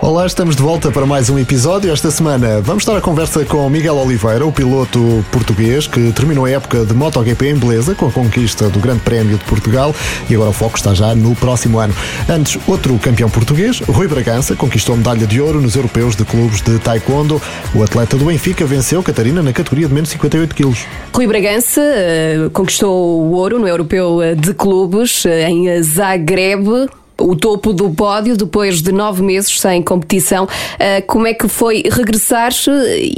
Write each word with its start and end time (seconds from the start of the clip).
Olá, 0.00 0.24
estamos 0.24 0.54
de 0.54 0.62
volta 0.62 0.92
para 0.92 1.04
mais 1.04 1.28
um 1.28 1.36
episódio. 1.40 1.92
Esta 1.92 2.08
semana 2.12 2.60
vamos 2.60 2.82
estar 2.82 2.96
a 2.96 3.00
conversa 3.00 3.44
com 3.44 3.68
Miguel 3.68 3.96
Oliveira, 3.96 4.46
o 4.46 4.52
piloto 4.52 5.24
português 5.32 5.88
que 5.88 6.12
terminou 6.12 6.44
a 6.44 6.50
época 6.50 6.84
de 6.84 6.94
MotoGP 6.94 7.48
em 7.48 7.56
beleza 7.56 7.96
com 7.96 8.06
a 8.06 8.12
conquista 8.12 8.68
do 8.68 8.78
Grande 8.78 9.00
Prémio 9.00 9.36
de 9.36 9.44
Portugal 9.44 9.92
e 10.30 10.34
agora 10.36 10.50
o 10.50 10.52
foco 10.52 10.76
está 10.76 10.94
já 10.94 11.16
no 11.16 11.34
próximo 11.34 11.80
ano. 11.80 11.92
Antes, 12.28 12.56
outro 12.68 12.96
campeão 13.00 13.28
português, 13.28 13.80
Rui 13.80 14.06
Bragança, 14.06 14.54
conquistou 14.54 14.94
a 14.94 14.98
medalha 14.98 15.26
de 15.26 15.40
ouro 15.40 15.60
nos 15.60 15.74
europeus 15.74 16.14
de 16.14 16.24
clubes 16.24 16.62
de 16.62 16.78
Taekwondo. 16.78 17.42
O 17.74 17.82
atleta 17.82 18.16
do 18.16 18.24
Benfica 18.24 18.64
venceu 18.64 19.02
Catarina 19.02 19.42
na 19.42 19.52
categoria 19.52 19.88
de 19.88 19.94
menos 19.94 20.10
58 20.10 20.54
quilos. 20.54 20.86
Rui 21.12 21.26
Bragança 21.26 21.82
uh, 21.82 22.50
conquistou 22.50 23.20
o 23.20 23.32
ouro 23.32 23.58
no 23.58 23.66
europeu 23.66 24.20
de 24.36 24.54
clubes 24.54 25.24
uh, 25.24 25.28
em 25.28 25.82
Zagreb 25.82 26.88
o 27.20 27.34
topo 27.36 27.72
do 27.72 27.90
pódio 27.90 28.36
depois 28.36 28.80
de 28.80 28.92
nove 28.92 29.22
meses 29.22 29.60
sem 29.60 29.82
competição. 29.82 30.44
Uh, 30.44 31.04
como 31.06 31.26
é 31.26 31.34
que 31.34 31.48
foi 31.48 31.82
regressar 31.90 32.50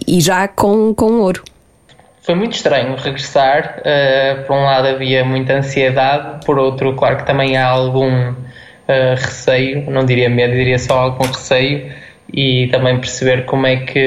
e 0.07 0.21
já 0.21 0.49
com, 0.49 0.95
com 0.95 1.21
ouro? 1.21 1.43
Foi 2.23 2.35
muito 2.35 2.55
estranho 2.55 2.97
regressar. 2.97 3.81
Uh, 3.81 4.47
por 4.47 4.57
um 4.57 4.65
lado 4.65 4.89
havia 4.89 5.25
muita 5.25 5.55
ansiedade, 5.55 6.45
por 6.45 6.59
outro, 6.59 6.95
claro 6.95 7.19
que 7.19 7.27
também 7.27 7.57
há 7.57 7.67
algum 7.67 8.31
uh, 8.31 8.35
receio, 9.17 9.91
não 9.91 10.05
diria 10.05 10.29
medo, 10.29 10.55
diria 10.55 10.79
só 10.79 10.99
algum 10.99 11.27
receio 11.27 11.93
e 12.33 12.69
também 12.69 12.99
perceber 12.99 13.45
como 13.45 13.67
é 13.67 13.77
que 13.77 14.01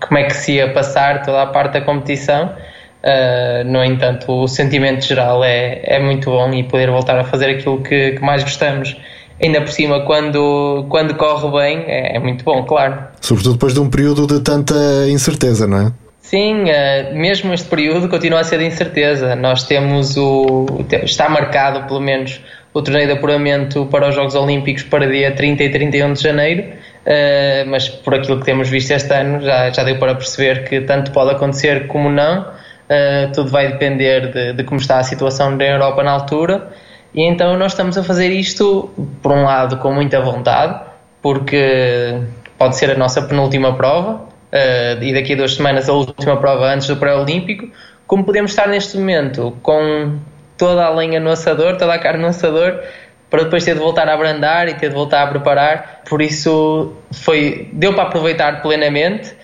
como 0.00 0.18
é 0.18 0.24
que 0.24 0.34
se 0.34 0.52
ia 0.52 0.72
passar 0.72 1.22
toda 1.22 1.42
a 1.42 1.46
parte 1.46 1.74
da 1.74 1.80
competição. 1.82 2.54
Uh, 3.02 3.64
no 3.64 3.82
entanto, 3.82 4.30
o 4.30 4.46
sentimento 4.46 5.06
geral 5.06 5.42
é, 5.42 5.80
é 5.84 5.98
muito 5.98 6.30
bom 6.30 6.52
e 6.52 6.62
poder 6.64 6.90
voltar 6.90 7.18
a 7.18 7.24
fazer 7.24 7.46
aquilo 7.46 7.80
que, 7.82 8.12
que 8.12 8.20
mais 8.22 8.42
gostamos. 8.42 8.96
Ainda 9.42 9.62
por 9.62 9.70
cima, 9.70 10.00
quando, 10.04 10.84
quando 10.90 11.14
corre 11.14 11.50
bem, 11.50 11.84
é, 11.86 12.16
é, 12.16 12.18
muito 12.18 12.44
bom, 12.44 12.62
claro. 12.64 13.04
Sobretudo 13.22 13.54
depois 13.54 13.72
de 13.72 13.80
um 13.80 13.88
período 13.88 14.26
de 14.26 14.40
tanta 14.40 14.74
incerteza, 15.08 15.66
não 15.66 15.86
é? 15.88 15.92
Sim, 16.20 16.64
uh, 16.64 17.14
mesmo 17.14 17.52
este 17.54 17.66
período 17.66 18.06
continua 18.08 18.40
a 18.40 18.44
ser 18.44 18.58
de 18.58 18.66
incerteza. 18.66 19.34
Nós 19.34 19.64
temos 19.64 20.16
o. 20.18 20.66
Está 21.02 21.28
marcado, 21.30 21.88
pelo 21.88 22.00
menos, 22.00 22.38
o 22.74 22.82
torneio 22.82 23.06
de 23.06 23.14
apuramento 23.14 23.86
para 23.86 24.10
os 24.10 24.14
Jogos 24.14 24.34
Olímpicos 24.34 24.82
para 24.82 25.10
dia 25.10 25.32
30 25.32 25.64
e 25.64 25.70
31 25.70 26.12
de 26.12 26.22
janeiro. 26.22 26.64
Uh, 27.06 27.66
mas 27.66 27.88
por 27.88 28.14
aquilo 28.14 28.38
que 28.38 28.44
temos 28.44 28.68
visto 28.68 28.90
este 28.90 29.12
ano, 29.14 29.40
já, 29.40 29.70
já 29.70 29.82
deu 29.82 29.98
para 29.98 30.14
perceber 30.14 30.68
que 30.68 30.82
tanto 30.82 31.12
pode 31.12 31.30
acontecer 31.30 31.86
como 31.86 32.10
não. 32.10 32.59
Uh, 32.90 33.30
tudo 33.32 33.50
vai 33.50 33.70
depender 33.70 34.32
de, 34.32 34.52
de, 34.52 34.64
como 34.64 34.80
está 34.80 34.98
a 34.98 35.04
situação 35.04 35.52
na 35.52 35.64
Europa 35.64 36.02
na 36.02 36.10
altura. 36.10 36.72
E 37.14 37.22
então 37.22 37.56
nós 37.56 37.72
estamos 37.72 37.96
a 37.96 38.02
fazer 38.02 38.30
isto, 38.30 38.90
por 39.22 39.30
um 39.30 39.44
lado, 39.44 39.76
com 39.76 39.92
muita 39.94 40.20
vontade, 40.20 40.80
porque 41.22 42.20
pode 42.58 42.76
ser 42.76 42.90
a 42.90 42.94
nossa 42.96 43.22
penúltima 43.22 43.76
prova, 43.76 44.14
uh, 44.14 45.02
e 45.02 45.14
daqui 45.14 45.34
a 45.34 45.36
duas 45.36 45.54
semanas 45.54 45.88
a 45.88 45.92
última 45.92 46.36
prova 46.36 46.66
antes 46.66 46.88
do 46.88 46.96
pré-olímpico, 46.96 47.68
como 48.06 48.24
podemos 48.24 48.50
estar 48.50 48.66
neste 48.66 48.96
momento 48.96 49.56
com 49.62 50.18
toda 50.58 50.84
a 50.84 50.90
lenha 50.90 51.20
no 51.20 51.30
assador, 51.30 51.76
toda 51.76 51.94
a 51.94 51.98
carne 51.98 52.20
no 52.20 52.28
assador, 52.28 52.82
para 53.30 53.44
depois 53.44 53.64
ter 53.64 53.74
de 53.74 53.80
voltar 53.80 54.08
a 54.08 54.14
abrandar 54.14 54.68
e 54.68 54.74
ter 54.74 54.88
de 54.88 54.94
voltar 54.94 55.22
a 55.22 55.26
preparar. 55.28 56.02
Por 56.08 56.20
isso 56.20 56.92
foi, 57.12 57.70
deu 57.72 57.94
para 57.94 58.02
aproveitar 58.02 58.60
plenamente 58.60 59.32
eh, 59.32 59.39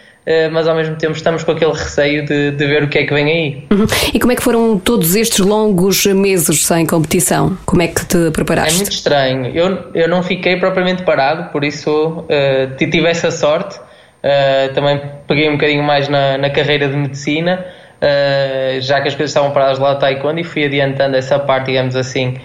mas 0.50 0.66
ao 0.66 0.74
mesmo 0.74 0.96
tempo 0.96 1.12
estamos 1.12 1.44
com 1.44 1.52
aquele 1.52 1.72
receio 1.72 2.26
de, 2.26 2.50
de 2.50 2.66
ver 2.66 2.82
o 2.82 2.88
que 2.88 2.98
é 2.98 3.04
que 3.04 3.14
vem 3.14 3.26
aí. 3.26 3.66
Uhum. 3.70 3.86
E 4.12 4.18
como 4.18 4.32
é 4.32 4.36
que 4.36 4.42
foram 4.42 4.76
todos 4.76 5.14
estes 5.14 5.38
longos 5.38 6.04
meses 6.06 6.66
sem 6.66 6.84
competição? 6.84 7.56
Como 7.64 7.80
é 7.82 7.86
que 7.86 8.04
te 8.04 8.30
preparaste? 8.32 8.74
É 8.74 8.76
muito 8.76 8.92
estranho. 8.92 9.46
Eu, 9.54 9.90
eu 9.94 10.08
não 10.08 10.22
fiquei 10.24 10.56
propriamente 10.56 11.04
parado, 11.04 11.50
por 11.52 11.62
isso 11.62 12.24
uh, 12.24 12.76
tive 12.76 13.06
essa 13.06 13.30
sorte. 13.30 13.78
Uh, 13.78 14.74
também 14.74 15.00
peguei 15.28 15.48
um 15.48 15.52
bocadinho 15.52 15.84
mais 15.84 16.08
na, 16.08 16.36
na 16.36 16.50
carreira 16.50 16.88
de 16.88 16.96
medicina, 16.96 17.64
uh, 18.02 18.80
já 18.80 19.00
que 19.00 19.06
as 19.06 19.14
coisas 19.14 19.30
estavam 19.30 19.52
paradas 19.52 19.78
lá 19.78 19.94
no 19.94 20.00
Taekwondo 20.00 20.40
e 20.40 20.44
fui 20.44 20.64
adiantando 20.64 21.16
essa 21.16 21.38
parte, 21.38 21.66
digamos 21.66 21.94
assim. 21.94 22.36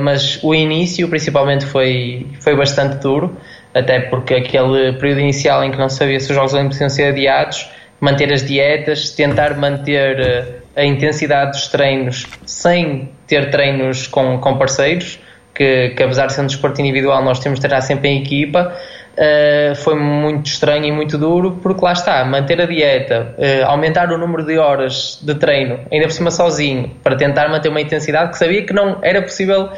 mas 0.00 0.38
o 0.42 0.54
início, 0.54 1.08
principalmente, 1.08 1.66
foi, 1.66 2.26
foi 2.40 2.54
bastante 2.56 2.96
duro 2.96 3.36
até 3.74 4.00
porque 4.00 4.34
aquele 4.34 4.92
período 4.94 5.20
inicial 5.20 5.64
em 5.64 5.70
que 5.70 5.78
não 5.78 5.88
sabia 5.88 6.20
se 6.20 6.30
os 6.30 6.34
Jogos 6.34 6.54
Olímpicos 6.54 6.80
iam 6.80 6.90
ser 6.90 7.04
adiados, 7.04 7.68
manter 8.00 8.32
as 8.32 8.44
dietas, 8.44 9.10
tentar 9.10 9.56
manter 9.56 10.20
eh, 10.20 10.44
a 10.74 10.84
intensidade 10.84 11.52
dos 11.52 11.68
treinos 11.68 12.26
sem 12.44 13.10
ter 13.26 13.50
treinos 13.50 14.06
com, 14.06 14.38
com 14.38 14.56
parceiros, 14.58 15.20
que, 15.54 15.90
que 15.90 16.02
apesar 16.02 16.26
de 16.26 16.32
ser 16.32 16.42
um 16.42 16.46
desporto 16.46 16.80
individual, 16.80 17.22
nós 17.22 17.38
temos 17.38 17.58
de 17.58 17.62
treinar 17.62 17.82
sempre 17.82 18.08
em 18.08 18.22
equipa. 18.22 18.76
Uh, 19.12 19.74
foi 19.76 19.94
muito 19.94 20.46
estranho 20.46 20.86
e 20.86 20.90
muito 20.90 21.18
duro, 21.18 21.58
porque 21.62 21.84
lá 21.84 21.92
está, 21.92 22.24
manter 22.24 22.58
a 22.62 22.64
dieta, 22.64 23.36
uh, 23.36 23.66
aumentar 23.66 24.10
o 24.10 24.16
número 24.16 24.42
de 24.42 24.56
horas 24.56 25.18
de 25.22 25.34
treino, 25.34 25.80
ainda 25.92 26.06
por 26.06 26.12
cima 26.12 26.30
sozinho, 26.30 26.90
para 27.02 27.14
tentar 27.14 27.46
manter 27.50 27.68
uma 27.68 27.80
intensidade 27.82 28.30
que 28.30 28.38
sabia 28.38 28.64
que 28.64 28.72
não 28.72 29.00
era 29.02 29.20
possível 29.20 29.68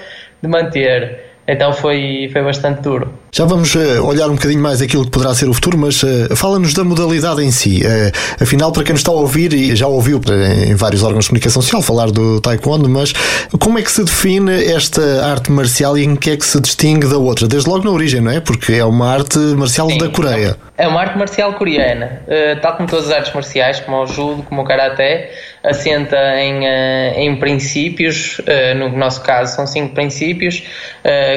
de 0.40 0.48
manter. 0.48 1.24
Então 1.48 1.72
foi, 1.72 2.30
foi 2.32 2.42
bastante 2.42 2.80
duro. 2.80 3.12
Já 3.36 3.44
vamos 3.44 3.74
uh, 3.74 4.00
olhar 4.06 4.28
um 4.28 4.36
bocadinho 4.36 4.62
mais 4.62 4.80
aquilo 4.80 5.04
que 5.04 5.10
poderá 5.10 5.34
ser 5.34 5.48
o 5.48 5.52
futuro, 5.52 5.76
mas 5.76 6.00
uh, 6.04 6.36
fala-nos 6.36 6.72
da 6.72 6.84
modalidade 6.84 7.42
em 7.42 7.50
si. 7.50 7.82
Uh, 7.84 8.40
afinal, 8.40 8.70
para 8.70 8.84
quem 8.84 8.92
nos 8.92 9.00
está 9.00 9.10
a 9.10 9.14
ouvir, 9.14 9.52
e 9.52 9.74
já 9.74 9.88
ouviu 9.88 10.20
em 10.64 10.76
vários 10.76 11.02
órgãos 11.02 11.24
de 11.24 11.30
comunicação 11.30 11.60
social 11.60 11.82
falar 11.82 12.12
do 12.12 12.40
Taekwondo, 12.40 12.88
mas 12.88 13.12
como 13.58 13.76
é 13.76 13.82
que 13.82 13.90
se 13.90 14.04
define 14.04 14.52
esta 14.72 15.26
arte 15.26 15.50
marcial 15.50 15.98
e 15.98 16.04
em 16.04 16.14
que 16.14 16.30
é 16.30 16.36
que 16.36 16.46
se 16.46 16.60
distingue 16.60 17.08
da 17.08 17.18
outra? 17.18 17.48
Desde 17.48 17.68
logo 17.68 17.84
na 17.84 17.90
origem, 17.90 18.20
não 18.20 18.30
é? 18.30 18.38
Porque 18.38 18.74
é 18.74 18.84
uma 18.84 19.12
arte 19.12 19.36
marcial 19.36 19.90
Sim, 19.90 19.98
da 19.98 20.08
Coreia. 20.10 20.56
É 20.76 20.86
uma 20.86 21.00
arte 21.00 21.16
marcial 21.16 21.54
coreana, 21.54 22.22
tal 22.60 22.76
como 22.76 22.88
todas 22.88 23.06
as 23.06 23.12
artes 23.12 23.32
marciais, 23.32 23.78
como 23.78 24.02
o 24.02 24.06
judo, 24.06 24.42
como 24.42 24.62
o 24.62 24.64
karaté, 24.64 25.30
assenta 25.62 26.16
em, 26.36 26.66
em 27.14 27.36
princípios, 27.36 28.40
no 28.76 28.88
nosso 28.96 29.22
caso 29.22 29.54
são 29.54 29.68
cinco 29.68 29.94
princípios, 29.94 30.64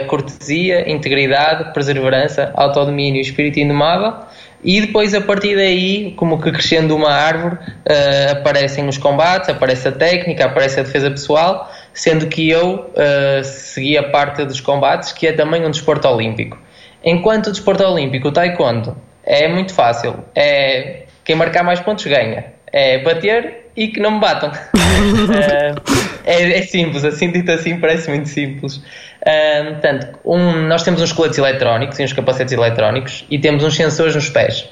cortesia, 0.08 0.92
integridade, 0.92 1.72
perseverança, 1.94 2.52
autodomínio 2.56 3.20
e 3.20 3.22
espírito 3.22 3.60
indomável. 3.60 4.14
E 4.64 4.82
depois, 4.82 5.14
a 5.14 5.22
partir 5.22 5.56
daí, 5.56 6.14
como 6.18 6.42
que 6.42 6.52
crescendo 6.52 6.96
uma 6.96 7.12
árvore, 7.12 7.56
uh, 7.56 8.32
aparecem 8.32 8.88
os 8.88 8.98
combates, 8.98 9.50
aparece 9.50 9.88
a 9.88 9.92
técnica, 9.92 10.46
aparece 10.46 10.80
a 10.80 10.84
defesa 10.84 11.12
pessoal, 11.12 11.72
sendo 11.94 12.28
que 12.28 12.50
eu 12.50 12.92
uh, 12.92 13.44
segui 13.44 13.98
a 13.98 14.04
parte 14.04 14.44
dos 14.46 14.60
combates, 14.60 15.12
que 15.12 15.28
é 15.28 15.32
também 15.32 15.66
um 15.66 15.70
desporto 15.70 16.08
olímpico. 16.08 16.58
Enquanto 17.04 17.48
o 17.48 17.52
desporto 17.52 17.84
olímpico, 17.84 18.30
o 18.30 18.32
taekwondo, 18.32 18.98
é 19.24 19.48
muito 19.48 19.74
fácil. 19.74 20.16
É 20.36 21.04
quem 21.24 21.36
marcar 21.36 21.64
mais 21.64 21.80
pontos 21.80 22.06
ganha. 22.06 22.46
É 22.72 22.98
bater 23.00 23.70
e 23.76 23.90
que 23.90 24.00
não 24.00 24.12
me 24.12 24.20
batam. 24.20 24.50
uh, 24.50 26.07
é, 26.28 26.60
é, 26.60 26.62
simples, 26.64 27.06
assim 27.06 27.32
dito 27.32 27.50
assim, 27.52 27.80
parece 27.80 28.10
muito 28.10 28.28
simples. 28.28 28.78
Uh, 28.78 29.72
portanto, 29.72 30.20
um, 30.26 30.68
nós 30.68 30.84
temos 30.84 31.02
uns 31.02 31.14
coletes 31.14 31.38
eletrónicos 31.38 31.98
e 32.00 32.04
uns 32.04 32.12
capacetes 32.12 32.54
eletrónicos 32.54 33.26
e 33.30 33.40
temos 33.40 33.64
uns 33.64 33.76
sensores 33.76 34.14
nos 34.14 34.30
pés. 34.30 34.70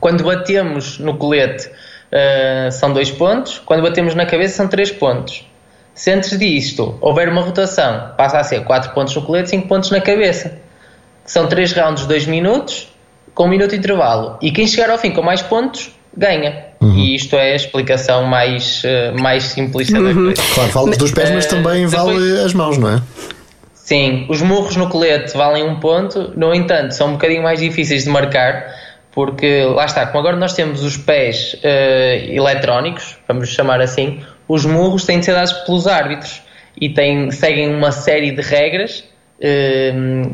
Quando 0.00 0.24
batemos 0.24 0.98
no 0.98 1.18
colete 1.18 1.68
uh, 1.68 2.72
são 2.72 2.92
dois 2.92 3.10
pontos, 3.10 3.58
quando 3.58 3.82
batemos 3.82 4.14
na 4.14 4.24
cabeça 4.24 4.56
são 4.56 4.68
três 4.68 4.90
pontos. 4.90 5.46
Se 5.92 6.12
antes 6.12 6.38
disto 6.38 6.96
houver 7.00 7.28
uma 7.28 7.42
rotação, 7.42 8.14
passa 8.16 8.38
a 8.38 8.44
ser 8.44 8.64
4 8.64 8.94
pontos 8.94 9.14
no 9.16 9.22
colete, 9.22 9.50
5 9.50 9.66
pontos 9.66 9.90
na 9.90 10.00
cabeça. 10.00 10.58
São 11.24 11.48
3 11.48 11.72
rounds 11.72 12.02
de 12.02 12.08
2 12.08 12.26
minutos, 12.26 12.88
com 13.34 13.44
um 13.44 13.48
minuto 13.48 13.70
de 13.70 13.78
intervalo. 13.78 14.38
E 14.40 14.52
quem 14.52 14.64
chegar 14.66 14.90
ao 14.90 14.96
fim 14.96 15.10
com 15.10 15.22
mais 15.22 15.42
pontos, 15.42 15.90
ganha. 16.16 16.67
Uhum. 16.80 16.94
E 16.96 17.14
isto 17.14 17.34
é 17.36 17.52
a 17.52 17.56
explicação 17.56 18.24
mais, 18.24 18.82
uh, 18.84 19.20
mais 19.20 19.44
simplista 19.44 19.98
uhum. 19.98 20.04
da 20.04 20.14
coisa. 20.14 20.54
Claro, 20.54 20.70
fala 20.70 20.96
dos 20.96 21.10
pés, 21.10 21.30
mas 21.30 21.46
também 21.46 21.86
uh, 21.86 21.88
vale 21.88 22.12
depois, 22.12 22.44
as 22.44 22.54
mãos, 22.54 22.78
não 22.78 22.88
é? 22.96 23.02
Sim, 23.74 24.26
os 24.28 24.42
murros 24.42 24.76
no 24.76 24.88
colete 24.88 25.36
valem 25.36 25.64
um 25.64 25.80
ponto, 25.80 26.32
no 26.36 26.54
entanto, 26.54 26.92
são 26.92 27.08
um 27.08 27.12
bocadinho 27.12 27.42
mais 27.42 27.60
difíceis 27.60 28.04
de 28.04 28.10
marcar, 28.10 28.66
porque 29.10 29.64
lá 29.64 29.86
está, 29.86 30.06
como 30.06 30.20
agora 30.20 30.36
nós 30.36 30.52
temos 30.52 30.84
os 30.84 30.96
pés 30.96 31.54
uh, 31.54 32.32
eletrónicos, 32.32 33.16
vamos 33.26 33.48
chamar 33.48 33.80
assim, 33.80 34.20
os 34.46 34.64
murros 34.64 35.04
têm 35.04 35.18
de 35.18 35.24
ser 35.24 35.32
dados 35.32 35.52
pelos 35.52 35.86
árbitros 35.86 36.42
e 36.80 36.88
têm, 36.88 37.30
seguem 37.30 37.74
uma 37.74 37.90
série 37.90 38.30
de 38.30 38.40
regras 38.40 39.04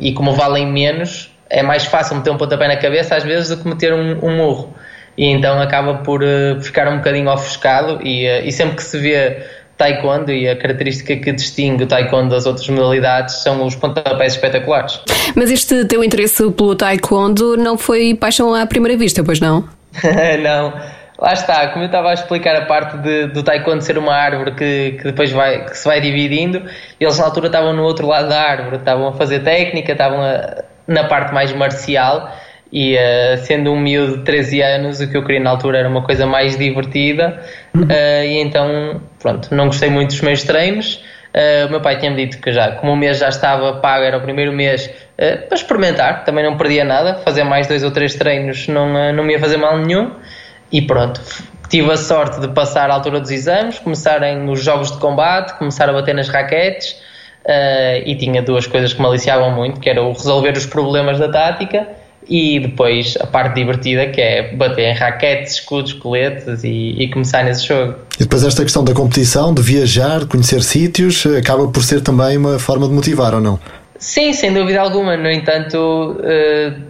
e 0.00 0.12
como 0.14 0.32
valem 0.32 0.70
menos, 0.70 1.31
é 1.50 1.62
mais 1.62 1.85
fácil 1.85 2.17
meter 2.17 2.31
um 2.31 2.38
pontapé 2.38 2.69
na 2.69 2.76
cabeça 2.76 3.17
às 3.17 3.23
vezes 3.23 3.49
do 3.49 3.62
que 3.62 3.69
meter 3.69 3.93
um, 3.93 4.25
um 4.25 4.37
murro 4.37 4.75
e 5.16 5.26
então 5.26 5.61
acaba 5.61 5.94
por 5.94 6.22
uh, 6.22 6.61
ficar 6.61 6.88
um 6.88 6.96
bocadinho 6.96 7.31
ofuscado 7.31 8.00
e, 8.02 8.26
uh, 8.26 8.44
e 8.44 8.52
sempre 8.52 8.76
que 8.76 8.82
se 8.82 8.99
vê 8.99 9.44
taekwondo 9.76 10.31
e 10.31 10.49
a 10.49 10.56
característica 10.56 11.16
que 11.16 11.32
distingue 11.32 11.84
o 11.84 11.87
taekwondo 11.87 12.31
das 12.31 12.46
outras 12.46 12.69
modalidades 12.69 13.43
são 13.43 13.64
os 13.64 13.75
pontapés 13.75 14.34
espetaculares. 14.34 15.00
Mas 15.34 15.50
este 15.50 15.84
teu 15.87 16.02
interesse 16.05 16.50
pelo 16.52 16.75
taekwondo 16.75 17.56
não 17.56 17.76
foi 17.76 18.14
paixão 18.14 18.55
à 18.55 18.66
primeira 18.66 18.96
vista, 18.96 19.22
pois 19.25 19.40
não? 19.40 19.69
não. 20.43 20.72
lá 21.19 21.32
está, 21.32 21.69
como 21.69 21.84
eu 21.84 21.87
estava 21.87 22.11
a 22.11 22.14
explicar 22.14 22.56
a 22.56 22.66
parte 22.66 22.96
de, 22.99 23.26
do 23.28 23.43
taekwondo 23.43 23.82
ser 23.82 23.99
uma 23.99 24.14
árvore 24.14 24.52
que, 24.52 24.93
que 24.93 25.05
depois 25.05 25.32
vai, 25.32 25.64
que 25.64 25.76
se 25.76 25.84
vai 25.84 26.00
dividindo, 26.00 26.62
eles 27.00 27.19
na 27.19 27.25
altura 27.25 27.46
estavam 27.46 27.72
no 27.72 27.82
outro 27.82 28.06
lado 28.06 28.28
da 28.28 28.40
árvore, 28.40 28.76
estavam 28.76 29.08
a 29.08 29.12
fazer 29.12 29.40
técnica, 29.40 29.93
estavam 29.93 30.22
a, 30.22 30.62
na 30.87 31.05
parte 31.05 31.34
mais 31.34 31.52
marcial 31.52 32.31
e 32.75 32.97
uh, 32.97 33.38
sendo 33.44 33.71
um 33.71 33.79
miúdo 33.79 34.19
de 34.19 34.25
13 34.25 34.61
anos, 34.61 35.00
o 35.00 35.09
que 35.09 35.17
eu 35.17 35.23
queria 35.23 35.38
na 35.38 35.50
altura 35.50 35.79
era 35.79 35.88
uma 35.88 36.03
coisa 36.03 36.26
mais 36.26 36.59
divertida. 36.59 37.41
Uh, 37.73 38.25
e 38.25 38.41
então, 38.41 39.00
pronto, 39.23 39.55
não 39.55 39.67
gostei 39.67 39.88
muito 39.88 40.09
dos 40.09 40.21
meus 40.21 40.43
treinos. 40.43 40.97
Uh, 41.32 41.69
o 41.69 41.71
meu 41.71 41.81
pai 41.81 41.99
tinha-me 41.99 42.17
dito 42.17 42.43
que 42.43 42.50
já, 42.50 42.73
como 42.73 42.93
o 42.93 42.97
mês 42.97 43.21
já 43.21 43.29
estava 43.29 43.75
pago, 43.75 44.03
era 44.03 44.19
o 44.19 44.21
primeiro 44.21 44.53
mês 44.53 44.91
para 45.17 45.55
experimentar, 45.55 46.25
também 46.25 46.43
não 46.43 46.56
perdia 46.56 46.85
nada, 46.85 47.15
fazer 47.25 47.44
mais 47.44 47.69
dois 47.69 47.85
ou 47.85 47.93
três 47.93 48.17
treinos 48.17 48.67
não, 48.67 49.12
não 49.12 49.23
me 49.23 49.35
ia 49.35 49.38
fazer 49.38 49.56
mal 49.56 49.79
nenhum. 49.79 50.11
E 50.73 50.82
pronto, 50.82 51.21
tive 51.69 51.93
a 51.93 51.97
sorte 51.97 52.41
de 52.41 52.49
passar 52.49 52.91
à 52.91 52.94
altura 52.94 53.21
dos 53.21 53.31
exames, 53.31 53.79
começarem 53.79 54.50
os 54.50 54.61
jogos 54.61 54.91
de 54.91 54.99
combate, 54.99 55.56
começar 55.56 55.88
a 55.88 55.93
bater 55.93 56.17
nas 56.17 56.29
raquetes. 56.29 57.00
Uh, 57.44 58.03
e 58.06 58.17
tinha 58.17 58.43
duas 58.43 58.67
coisas 58.67 58.93
que 58.93 59.00
me 59.00 59.06
aliciavam 59.06 59.53
muito, 59.53 59.79
que 59.79 59.88
era 59.88 60.03
o 60.03 60.12
resolver 60.12 60.53
os 60.56 60.67
problemas 60.67 61.19
da 61.19 61.29
tática 61.29 61.87
e 62.29 62.61
depois 62.61 63.17
a 63.21 63.26
parte 63.26 63.55
divertida 63.55 64.06
que 64.06 64.21
é 64.21 64.55
bater 64.55 64.91
em 64.91 64.94
raquetes, 64.94 65.55
escudos, 65.55 65.93
coletes 65.93 66.65
e, 66.65 66.94
e, 66.99 67.11
começar 67.11 67.44
nesse 67.44 67.67
jogo. 67.67 67.94
E 68.19 68.23
depois 68.23 68.44
esta 68.44 68.62
questão 68.62 68.85
da 68.85 68.93
competição, 68.94 69.53
de 69.53 69.62
viajar, 69.62 70.26
conhecer 70.26 70.62
sítios, 70.62 71.26
acaba 71.26 71.69
por 71.69 71.82
ser 71.82 72.00
também 72.00 72.37
uma 72.37 72.59
forma 72.59 72.87
de 72.87 72.94
motivar 72.94 73.35
ou 73.35 73.41
não? 73.41 73.59
Sim, 73.99 74.32
sem 74.32 74.53
dúvida 74.53 74.81
alguma. 74.81 75.17
No 75.17 75.31
entanto, 75.31 76.19
uh, 76.19 76.82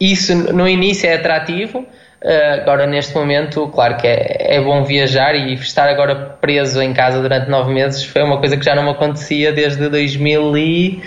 isso 0.00 0.34
no 0.34 0.68
início 0.68 1.08
é 1.08 1.14
atrativo, 1.14 1.84
Uh, 2.20 2.60
agora, 2.62 2.84
neste 2.84 3.14
momento, 3.14 3.68
claro 3.68 3.96
que 3.96 4.04
é, 4.04 4.56
é 4.56 4.60
bom 4.60 4.82
viajar 4.82 5.36
e 5.36 5.54
estar 5.54 5.88
agora 5.88 6.16
preso 6.16 6.82
em 6.82 6.92
casa 6.92 7.22
durante 7.22 7.48
nove 7.48 7.72
meses 7.72 8.02
foi 8.02 8.24
uma 8.24 8.38
coisa 8.38 8.56
que 8.56 8.64
já 8.64 8.74
não 8.74 8.82
me 8.82 8.90
acontecia 8.90 9.52
desde 9.52 9.88
2000 9.88 10.56
e, 10.56 11.02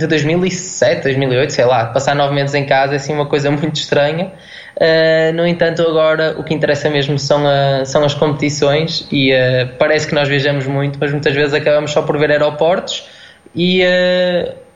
de 0.00 0.06
2007, 0.06 1.02
2008, 1.02 1.52
sei 1.52 1.64
lá. 1.66 1.84
Passar 1.86 2.16
nove 2.16 2.34
meses 2.34 2.54
em 2.54 2.64
casa 2.64 2.94
é 2.94 2.96
assim 2.96 3.12
uma 3.12 3.26
coisa 3.26 3.50
muito 3.50 3.76
estranha. 3.76 4.32
Uh, 4.76 5.32
no 5.34 5.46
entanto, 5.46 5.82
agora 5.82 6.34
o 6.38 6.42
que 6.42 6.54
interessa 6.54 6.88
mesmo 6.88 7.18
são, 7.18 7.46
a, 7.46 7.84
são 7.84 8.02
as 8.02 8.14
competições 8.14 9.06
e 9.12 9.32
uh, 9.34 9.68
parece 9.78 10.06
que 10.06 10.14
nós 10.14 10.26
viajamos 10.26 10.66
muito, 10.66 10.98
mas 10.98 11.12
muitas 11.12 11.34
vezes 11.34 11.52
acabamos 11.52 11.90
só 11.90 12.00
por 12.00 12.18
ver 12.18 12.30
aeroportos 12.30 13.06
e 13.54 13.82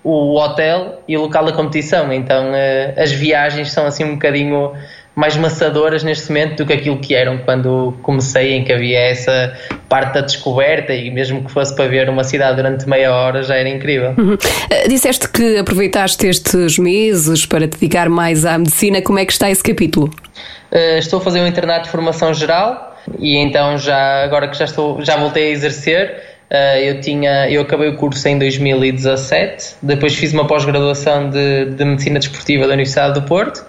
o 0.05 0.39
hotel 0.39 1.03
e 1.09 1.17
o 1.17 1.23
local 1.23 1.47
da 1.47 1.53
competição. 1.53 2.13
Então, 2.13 2.53
as 2.97 3.11
viagens 3.11 3.73
são 3.73 3.87
assim 3.87 4.05
um 4.05 4.13
bocadinho 4.13 4.73
mais 5.15 5.37
maçadoras 5.37 6.03
neste 6.03 6.29
momento 6.29 6.57
do 6.57 6.67
que 6.67 6.73
aquilo 6.73 6.99
que 6.99 7.15
eram 7.15 7.39
quando 7.39 7.95
comecei, 8.03 8.55
em 8.55 8.65
que 8.65 8.73
havia 8.73 8.99
essa 8.99 9.57
parte 9.89 10.15
da 10.15 10.21
descoberta 10.23 10.93
e 10.93 11.11
mesmo 11.11 11.45
que 11.45 11.53
fosse 11.53 11.75
para 11.75 11.87
ver 11.87 12.09
uma 12.09 12.25
cidade 12.25 12.57
durante 12.57 12.89
meia 12.89 13.15
hora 13.15 13.43
já 13.43 13.55
era 13.55 13.69
incrível. 13.69 14.15
Uhum. 14.19 14.35
Uh, 14.35 14.89
disseste 14.89 15.29
que 15.29 15.59
aproveitaste 15.59 16.27
estes 16.27 16.79
meses 16.79 17.47
para 17.47 17.69
te 17.69 17.79
dedicar 17.79 18.09
mais 18.09 18.45
à 18.45 18.59
medicina, 18.59 19.01
como 19.03 19.19
é 19.19 19.25
que 19.25 19.33
está 19.33 19.49
esse 19.51 19.63
capítulo? 19.63 20.11
Uh, 20.73 20.99
estou 20.99 21.21
a 21.21 21.23
fazer 21.23 21.41
um 21.41 21.47
internato 21.47 21.85
de 21.85 21.91
formação 21.91 22.35
geral 22.35 22.97
e 23.19 23.37
então 23.37 23.79
já 23.79 24.25
agora 24.25 24.49
que 24.49 24.57
já 24.57 24.65
estou 24.65 25.01
já 25.05 25.17
voltei 25.17 25.49
a 25.49 25.51
exercer 25.51 26.11
uh, 26.11 26.34
eu 26.51 27.01
tinha 27.01 27.51
eu 27.51 27.63
acabei 27.63 27.89
o 27.89 27.97
curso 27.97 28.29
em 28.29 28.39
2017 28.39 29.77
depois 29.83 30.15
fiz 30.15 30.33
uma 30.33 30.47
pós-graduação 30.47 31.31
de, 31.31 31.67
de 31.71 31.85
medicina 31.85 32.19
desportiva 32.19 32.67
da 32.67 32.75
Universidade 32.75 33.15
do 33.15 33.23
Porto 33.23 33.65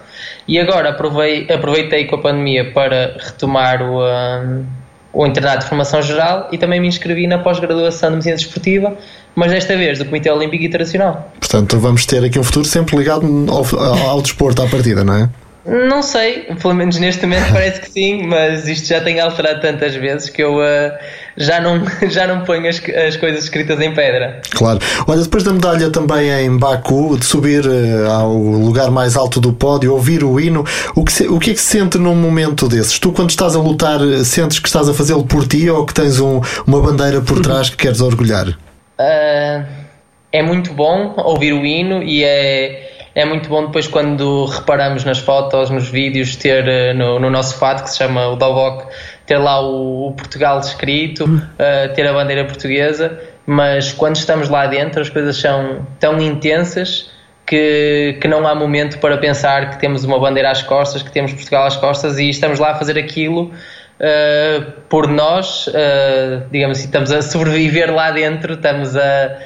e 0.48 0.58
agora 0.58 0.90
aproveitei, 0.90 1.54
aproveitei 1.54 2.04
com 2.04 2.16
a 2.16 2.18
pandemia 2.18 2.70
para 2.72 3.16
retomar 3.18 3.82
o, 3.82 4.00
um, 4.00 4.64
o 5.12 5.26
internato 5.26 5.60
de 5.60 5.68
formação 5.68 6.00
geral 6.02 6.48
e 6.52 6.58
também 6.58 6.80
me 6.80 6.86
inscrevi 6.86 7.26
na 7.26 7.38
pós-graduação 7.38 8.10
de 8.10 8.16
medicina 8.16 8.36
desportiva, 8.36 8.96
mas 9.34 9.50
desta 9.50 9.76
vez 9.76 9.98
do 9.98 10.04
Comitê 10.04 10.30
Olímpico 10.30 10.62
Internacional. 10.64 11.32
Portanto, 11.40 11.78
vamos 11.78 12.06
ter 12.06 12.24
aqui 12.24 12.38
um 12.38 12.44
futuro 12.44 12.64
sempre 12.64 12.96
ligado 12.96 13.26
ao, 13.48 13.64
ao, 13.80 14.10
ao 14.10 14.22
desporto 14.22 14.62
à 14.62 14.68
partida, 14.68 15.02
não 15.02 15.14
é? 15.14 15.28
Não 15.66 16.00
sei, 16.00 16.44
pelo 16.62 16.74
menos 16.74 16.96
neste 16.98 17.26
momento 17.26 17.52
parece 17.52 17.80
que 17.80 17.90
sim, 17.90 18.22
mas 18.26 18.68
isto 18.68 18.86
já 18.86 19.00
tem 19.00 19.18
alterado 19.18 19.60
tantas 19.60 19.96
vezes 19.96 20.30
que 20.30 20.42
eu 20.42 20.58
uh, 20.58 20.92
já, 21.36 21.60
não, 21.60 21.82
já 22.08 22.26
não 22.26 22.44
ponho 22.44 22.68
as, 22.68 22.80
as 23.06 23.16
coisas 23.16 23.44
escritas 23.44 23.80
em 23.80 23.92
pedra. 23.92 24.40
Claro. 24.50 24.78
Olha, 25.08 25.22
depois 25.22 25.42
da 25.42 25.52
medalha 25.52 25.90
também 25.90 26.30
em 26.30 26.56
Baku, 26.56 27.18
de 27.18 27.24
subir 27.24 27.66
uh, 27.66 28.10
ao 28.10 28.32
lugar 28.32 28.92
mais 28.92 29.16
alto 29.16 29.40
do 29.40 29.52
pódio, 29.52 29.92
ouvir 29.92 30.22
o 30.22 30.38
hino, 30.38 30.64
o 30.94 31.04
que, 31.04 31.12
se, 31.12 31.26
o 31.26 31.40
que 31.40 31.50
é 31.50 31.54
que 31.54 31.60
se 31.60 31.78
sente 31.78 31.98
num 31.98 32.14
momento 32.14 32.68
desses? 32.68 32.98
Tu, 33.00 33.10
quando 33.10 33.30
estás 33.30 33.56
a 33.56 33.58
lutar, 33.58 33.98
sentes 34.24 34.60
que 34.60 34.68
estás 34.68 34.88
a 34.88 34.94
fazê-lo 34.94 35.24
por 35.24 35.48
ti 35.48 35.68
ou 35.68 35.84
que 35.84 35.92
tens 35.92 36.20
um, 36.20 36.40
uma 36.64 36.80
bandeira 36.80 37.20
por 37.20 37.40
trás 37.40 37.68
que 37.68 37.76
queres 37.76 38.00
orgulhar? 38.00 38.48
Uh, 38.48 39.66
é 40.30 40.42
muito 40.42 40.72
bom 40.72 41.14
ouvir 41.16 41.52
o 41.52 41.66
hino 41.66 42.04
e 42.04 42.22
é 42.22 42.95
é 43.16 43.24
muito 43.24 43.48
bom 43.48 43.64
depois 43.64 43.88
quando 43.88 44.44
reparamos 44.44 45.02
nas 45.02 45.18
fotos, 45.18 45.70
nos 45.70 45.88
vídeos, 45.88 46.36
ter 46.36 46.68
eh, 46.68 46.92
no, 46.92 47.18
no 47.18 47.30
nosso 47.30 47.58
fato, 47.58 47.82
que 47.82 47.90
se 47.90 47.96
chama 47.96 48.28
o 48.28 48.36
Doboc, 48.36 48.90
ter 49.24 49.38
lá 49.38 49.58
o, 49.58 50.08
o 50.08 50.12
Portugal 50.12 50.60
escrito, 50.60 51.24
uh, 51.24 51.94
ter 51.94 52.06
a 52.06 52.12
bandeira 52.12 52.44
portuguesa, 52.44 53.18
mas 53.46 53.90
quando 53.90 54.16
estamos 54.16 54.50
lá 54.50 54.66
dentro 54.66 55.00
as 55.00 55.08
coisas 55.08 55.34
são 55.38 55.86
tão 55.98 56.20
intensas 56.20 57.10
que, 57.46 58.18
que 58.20 58.28
não 58.28 58.46
há 58.46 58.54
momento 58.54 58.98
para 58.98 59.16
pensar 59.16 59.70
que 59.70 59.78
temos 59.80 60.04
uma 60.04 60.20
bandeira 60.20 60.50
às 60.50 60.62
costas, 60.62 61.02
que 61.02 61.10
temos 61.10 61.32
Portugal 61.32 61.64
às 61.64 61.76
costas 61.76 62.18
e 62.18 62.28
estamos 62.28 62.58
lá 62.58 62.72
a 62.72 62.74
fazer 62.74 62.98
aquilo 62.98 63.44
uh, 63.44 64.72
por 64.90 65.08
nós, 65.08 65.68
uh, 65.68 66.46
digamos 66.52 66.76
assim, 66.76 66.86
estamos 66.88 67.10
a 67.10 67.22
sobreviver 67.22 67.94
lá 67.94 68.10
dentro, 68.10 68.52
estamos 68.52 68.94
a, 68.94 69.38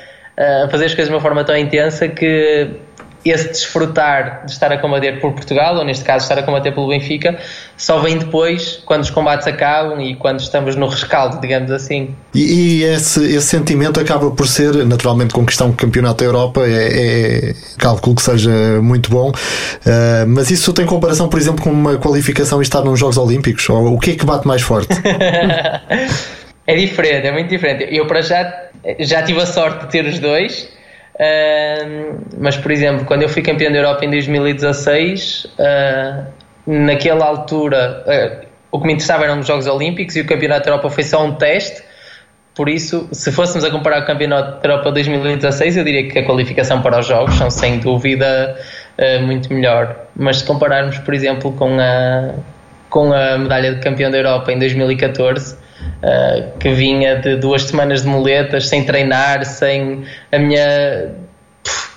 a 0.65 0.69
fazer 0.69 0.87
as 0.87 0.95
coisas 0.95 1.07
de 1.07 1.15
uma 1.15 1.21
forma 1.21 1.45
tão 1.45 1.57
intensa 1.57 2.09
que 2.09 2.69
esse 3.25 3.49
desfrutar 3.49 4.45
de 4.47 4.53
estar 4.53 4.73
a 4.73 4.79
combater 4.79 5.21
por 5.21 5.33
Portugal, 5.33 5.77
ou 5.77 5.85
neste 5.85 6.05
caso 6.05 6.25
estar 6.25 6.39
a 6.39 6.43
combater 6.43 6.73
pelo 6.73 6.89
Benfica, 6.89 7.39
só 7.77 7.99
vem 7.99 8.19
depois, 8.19 8.83
quando 8.87 9.03
os 9.03 9.11
combates 9.11 9.47
acabam 9.47 10.01
e 10.01 10.15
quando 10.17 10.41
estamos 10.41 10.75
no 10.75 10.87
rescaldo, 10.87 11.39
digamos 11.41 11.71
assim. 11.71 12.15
E, 12.35 12.81
e 12.81 12.85
esse, 12.85 13.25
esse, 13.25 13.47
sentimento 13.47 14.01
acaba 14.01 14.31
por 14.31 14.47
ser, 14.47 14.73
naturalmente, 14.87 15.35
conquistar 15.35 15.67
um 15.67 15.73
campeonato 15.73 16.19
da 16.19 16.25
Europa, 16.25 16.63
é, 16.67 17.51
é 17.51 17.55
cálculo 17.79 18.17
que 18.17 18.23
seja 18.23 18.51
muito 18.81 19.11
bom, 19.11 19.31
uh, 19.31 20.27
mas 20.27 20.51
isso 20.51 20.73
tem 20.73 20.87
comparação, 20.87 21.29
por 21.29 21.39
exemplo, 21.39 21.63
com 21.63 21.71
uma 21.71 21.99
qualificação 21.99 22.61
e 22.61 22.63
estar 22.63 22.83
nos 22.83 22.99
Jogos 22.99 23.19
Olímpicos? 23.19 23.69
Ou 23.69 23.95
o 23.95 23.99
que 23.99 24.13
é 24.13 24.15
que 24.15 24.25
bate 24.25 24.47
mais 24.47 24.63
forte? 24.63 24.95
é 26.67 26.75
diferente, 26.75 27.27
é 27.27 27.33
muito 27.33 27.49
diferente. 27.49 27.87
Eu, 27.91 28.07
para 28.07 28.23
já, 28.23 28.71
já 28.99 29.23
tive 29.23 29.41
a 29.43 29.47
sorte 29.47 29.85
de 29.85 29.91
ter 29.91 30.07
os 30.07 30.19
dois 30.19 30.80
mas, 32.39 32.57
por 32.57 32.71
exemplo, 32.71 33.05
quando 33.05 33.23
eu 33.23 33.29
fui 33.29 33.43
campeão 33.43 33.71
da 33.71 33.79
Europa 33.79 34.05
em 34.05 34.11
2016, 34.11 35.45
uh, 35.45 36.27
naquela 36.67 37.27
altura 37.27 38.05
uh, 38.07 38.47
o 38.71 38.81
que 38.81 38.87
me 38.87 38.95
interessava 38.95 39.25
eram 39.25 39.41
os 39.41 39.47
Jogos 39.47 39.67
Olímpicos 39.67 40.17
e 40.17 40.21
o 40.21 40.27
Campeonato 40.27 40.65
da 40.65 40.71
Europa 40.71 40.89
foi 40.91 41.05
só 41.05 41.25
um 41.25 41.35
teste. 41.35 41.83
Por 42.55 42.69
isso, 42.69 43.09
se 43.13 43.31
fôssemos 43.31 43.65
a 43.65 43.71
comparar 43.71 44.03
o 44.03 44.07
Campeonato 44.07 44.63
da 44.63 44.69
Europa 44.69 44.93
2016, 44.93 45.77
eu 45.77 45.85
diria 45.85 46.09
que 46.09 46.19
a 46.19 46.25
qualificação 46.25 46.81
para 46.81 46.99
os 46.99 47.07
Jogos 47.07 47.35
são 47.35 47.51
sem 47.51 47.79
dúvida 47.79 48.57
uh, 48.99 49.23
muito 49.23 49.53
melhor. 49.53 49.97
Mas 50.17 50.39
se 50.39 50.45
compararmos, 50.45 50.99
por 50.99 51.13
exemplo, 51.13 51.53
com 51.53 51.79
a, 51.79 52.35
com 52.89 53.13
a 53.13 53.37
medalha 53.37 53.75
de 53.75 53.81
campeão 53.81 54.11
da 54.11 54.17
Europa 54.17 54.53
em 54.53 54.59
2014, 54.59 55.57
uh, 56.03 56.59
que 56.59 56.73
vinha 56.73 57.17
de 57.17 57.37
duas 57.37 57.63
semanas 57.63 58.03
de 58.03 58.09
muletas, 58.09 58.69
sem 58.69 58.85
treinar, 58.85 59.45
sem 59.45 60.05
a 60.33 60.39
minha. 60.39 61.13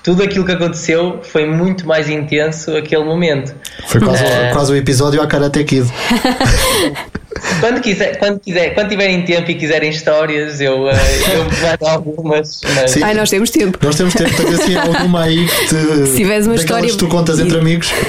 Tudo 0.04 0.22
aquilo 0.22 0.46
que 0.46 0.52
aconteceu 0.52 1.22
foi 1.24 1.46
muito 1.46 1.88
mais 1.88 2.10
intenso 2.10 2.76
aquele 2.76 3.06
momento. 3.06 3.56
Foi 3.88 4.02
quase, 4.02 4.24
uh, 4.24 4.52
quase 4.52 4.74
o 4.74 4.76
episódio 4.76 5.22
à 5.22 5.28
Karate 5.28 5.64
Kid. 5.64 5.88
quando, 7.62 7.82
quiser, 7.82 8.18
quando, 8.18 8.40
quiser, 8.40 8.74
quando 8.74 8.90
tiverem 8.90 9.24
tempo 9.24 9.50
e 9.50 9.56
quiserem 9.56 9.90
histórias, 9.90 10.60
eu, 10.60 10.84
uh, 10.84 10.90
eu 10.90 11.46
mando 11.46 11.88
algumas. 11.88 12.60
Mas... 12.76 13.02
Ai, 13.02 13.14
nós 13.14 13.30
temos 13.30 13.50
tempo. 13.50 13.80
Nós 13.82 13.96
temos 13.96 14.14
tempo, 14.14 14.36
tem 14.36 14.54
assim 14.54 14.76
alguma 14.76 15.24
aí 15.24 15.48
que 15.48 15.68
te. 15.68 16.08
Se 16.08 16.18
tiveres 16.18 16.48
uma 16.48 16.56
história. 16.56 16.90
que 16.90 16.98
tu 16.98 17.08
contas 17.08 17.40
entre 17.40 17.58
amigos. 17.58 17.94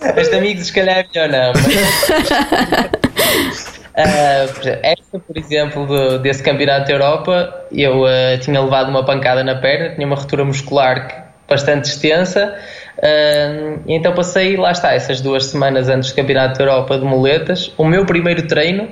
As 0.00 0.28
de 0.28 0.36
amigos, 0.36 0.66
se 0.66 0.72
calhar 0.72 0.98
é 0.98 1.06
melhor 1.14 1.28
não. 1.28 1.52
Mas... 3.44 3.68
Uh, 3.98 4.78
esta, 4.80 5.18
por 5.18 5.36
exemplo, 5.36 5.84
do, 5.84 6.20
desse 6.20 6.40
campeonato 6.40 6.86
da 6.86 6.92
Europa, 6.92 7.66
eu 7.72 8.04
uh, 8.04 8.38
tinha 8.40 8.60
levado 8.60 8.90
uma 8.90 9.04
pancada 9.04 9.42
na 9.42 9.56
perna, 9.56 9.96
tinha 9.96 10.06
uma 10.06 10.14
ruptura 10.14 10.44
muscular 10.44 11.32
bastante 11.48 11.88
extensa, 11.88 12.56
uh, 12.98 13.82
então 13.88 14.14
passei, 14.14 14.56
lá 14.56 14.70
está, 14.70 14.94
essas 14.94 15.20
duas 15.20 15.46
semanas 15.46 15.88
antes 15.88 16.12
do 16.12 16.14
campeonato 16.14 16.58
da 16.58 16.64
Europa 16.64 16.96
de 16.96 17.04
muletas. 17.04 17.72
O 17.76 17.84
meu 17.84 18.06
primeiro 18.06 18.46
treino 18.46 18.88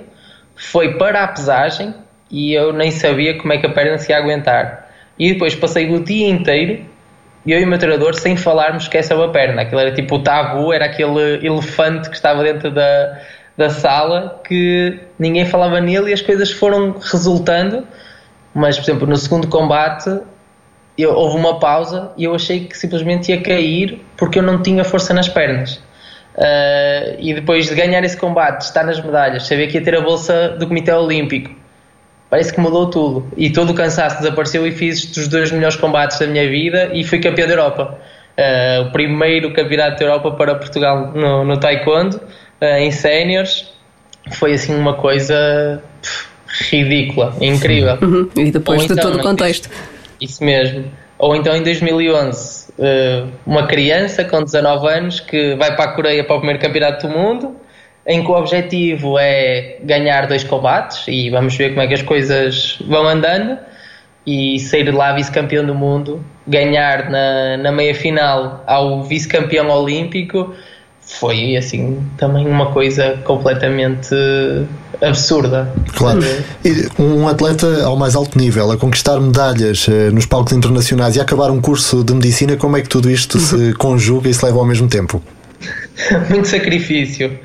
foi 0.56 0.98
para 0.98 1.22
a 1.22 1.28
pesagem 1.28 1.94
e 2.28 2.52
eu 2.52 2.72
nem 2.72 2.90
sabia 2.90 3.38
como 3.38 3.52
é 3.52 3.58
que 3.58 3.66
a 3.66 3.70
perna 3.70 3.98
se 3.98 4.10
ia 4.10 4.18
aguentar. 4.18 4.90
E 5.16 5.32
depois 5.32 5.54
passei 5.54 5.88
o 5.94 6.02
dia 6.02 6.28
inteiro 6.28 6.84
eu 7.46 7.60
e 7.60 7.64
o 7.64 7.66
meu 7.66 7.78
treinador 7.78 8.14
sem 8.14 8.36
falarmos 8.36 8.88
que 8.88 8.98
é 8.98 9.00
a 9.00 9.28
perna. 9.28 9.62
Aquilo 9.62 9.80
era 9.80 9.92
tipo 9.92 10.16
o 10.16 10.22
tabu, 10.22 10.72
era 10.72 10.86
aquele 10.86 11.46
elefante 11.46 12.10
que 12.10 12.16
estava 12.16 12.42
dentro 12.42 12.72
da, 12.72 13.20
da 13.56 13.70
sala 13.70 14.40
que 14.46 15.00
ninguém 15.18 15.46
falava 15.46 15.80
nele 15.80 16.10
e 16.10 16.12
as 16.12 16.20
coisas 16.20 16.50
foram 16.50 16.96
resultando. 16.98 17.86
Mas, 18.54 18.76
por 18.76 18.84
exemplo, 18.84 19.06
no 19.06 19.16
segundo 19.16 19.48
combate 19.48 20.10
eu, 20.96 21.12
houve 21.12 21.36
uma 21.36 21.58
pausa 21.58 22.10
e 22.16 22.24
eu 22.24 22.34
achei 22.34 22.60
que 22.60 22.76
simplesmente 22.76 23.30
ia 23.30 23.40
cair 23.40 24.02
porque 24.16 24.38
eu 24.38 24.42
não 24.42 24.62
tinha 24.62 24.82
força 24.84 25.12
nas 25.12 25.28
pernas. 25.28 25.80
Uh, 26.36 27.16
e 27.18 27.34
depois 27.34 27.66
de 27.66 27.74
ganhar 27.74 28.02
esse 28.04 28.16
combate, 28.16 28.62
estar 28.62 28.84
nas 28.84 29.00
medalhas, 29.02 29.46
saber 29.46 29.68
que 29.68 29.78
ia 29.78 29.84
ter 29.84 29.94
a 29.94 30.00
bolsa 30.00 30.50
do 30.50 30.66
Comitê 30.66 30.92
Olímpico, 30.92 31.50
parece 32.28 32.52
que 32.52 32.60
mudou 32.60 32.90
tudo. 32.90 33.26
E 33.36 33.50
todo 33.50 33.70
o 33.70 33.74
cansaço 33.74 34.18
desapareceu 34.18 34.66
e 34.66 34.72
fiz 34.72 35.16
os 35.16 35.28
dois 35.28 35.50
melhores 35.50 35.76
combates 35.76 36.18
da 36.18 36.26
minha 36.26 36.48
vida 36.48 36.90
e 36.92 37.04
fui 37.04 37.20
campeão 37.20 37.46
da 37.46 37.54
Europa. 37.54 37.98
Uh, 38.38 38.88
o 38.88 38.92
primeiro 38.92 39.52
campeonato 39.54 39.98
da 39.98 40.04
Europa 40.04 40.32
para 40.32 40.54
Portugal 40.56 41.12
no, 41.14 41.42
no 41.44 41.58
Taekwondo, 41.58 42.20
em 42.60 42.90
séniores, 42.90 43.70
foi 44.32 44.54
assim 44.54 44.74
uma 44.74 44.94
coisa 44.94 45.82
ridícula, 46.70 47.34
incrível. 47.40 47.98
Uhum. 48.00 48.28
E 48.36 48.50
depois 48.50 48.82
Ou 48.82 48.86
de 48.86 48.92
então, 48.92 49.10
todo 49.10 49.20
o 49.20 49.22
contexto. 49.22 49.68
Isso 50.20 50.42
mesmo. 50.42 50.84
Ou 51.18 51.34
então 51.34 51.56
em 51.56 51.62
2011, 51.62 52.72
uh, 52.78 53.28
uma 53.46 53.66
criança 53.66 54.24
com 54.24 54.42
19 54.42 54.86
anos 54.88 55.20
que 55.20 55.54
vai 55.54 55.74
para 55.74 55.90
a 55.90 55.94
Coreia 55.94 56.24
para 56.24 56.36
o 56.36 56.38
primeiro 56.38 56.60
campeonato 56.60 57.06
do 57.06 57.12
mundo, 57.12 57.56
em 58.06 58.22
que 58.22 58.30
o 58.30 58.34
objetivo 58.34 59.18
é 59.18 59.78
ganhar 59.82 60.26
dois 60.26 60.44
combates 60.44 61.04
e 61.08 61.30
vamos 61.30 61.56
ver 61.56 61.70
como 61.70 61.82
é 61.82 61.86
que 61.86 61.94
as 61.94 62.02
coisas 62.02 62.78
vão 62.86 63.06
andando 63.06 63.58
e 64.26 64.58
sair 64.58 64.92
lá 64.92 65.12
vice-campeão 65.12 65.64
do 65.64 65.74
mundo, 65.74 66.24
ganhar 66.46 67.08
na, 67.08 67.56
na 67.56 67.72
meia 67.72 67.94
final 67.94 68.62
ao 68.66 69.02
vice-campeão 69.02 69.68
olímpico 69.70 70.54
foi 71.06 71.56
assim 71.56 72.02
também 72.18 72.46
uma 72.46 72.72
coisa 72.72 73.18
completamente 73.24 74.14
absurda. 75.00 75.72
Claro. 75.94 76.20
Um 76.98 77.28
atleta 77.28 77.84
ao 77.84 77.96
mais 77.96 78.16
alto 78.16 78.36
nível, 78.36 78.70
a 78.72 78.76
conquistar 78.76 79.20
medalhas 79.20 79.86
eh, 79.88 80.10
nos 80.10 80.26
palcos 80.26 80.52
internacionais 80.52 81.16
e 81.16 81.20
acabar 81.20 81.50
um 81.50 81.60
curso 81.60 82.02
de 82.02 82.12
medicina, 82.12 82.56
como 82.56 82.76
é 82.76 82.82
que 82.82 82.88
tudo 82.88 83.10
isto 83.10 83.38
se 83.38 83.72
conjuga 83.74 84.28
e 84.28 84.34
se 84.34 84.44
leva 84.44 84.58
ao 84.58 84.64
mesmo 84.64 84.88
tempo? 84.88 85.22
Muito 86.28 86.48
sacrifício, 86.48 87.38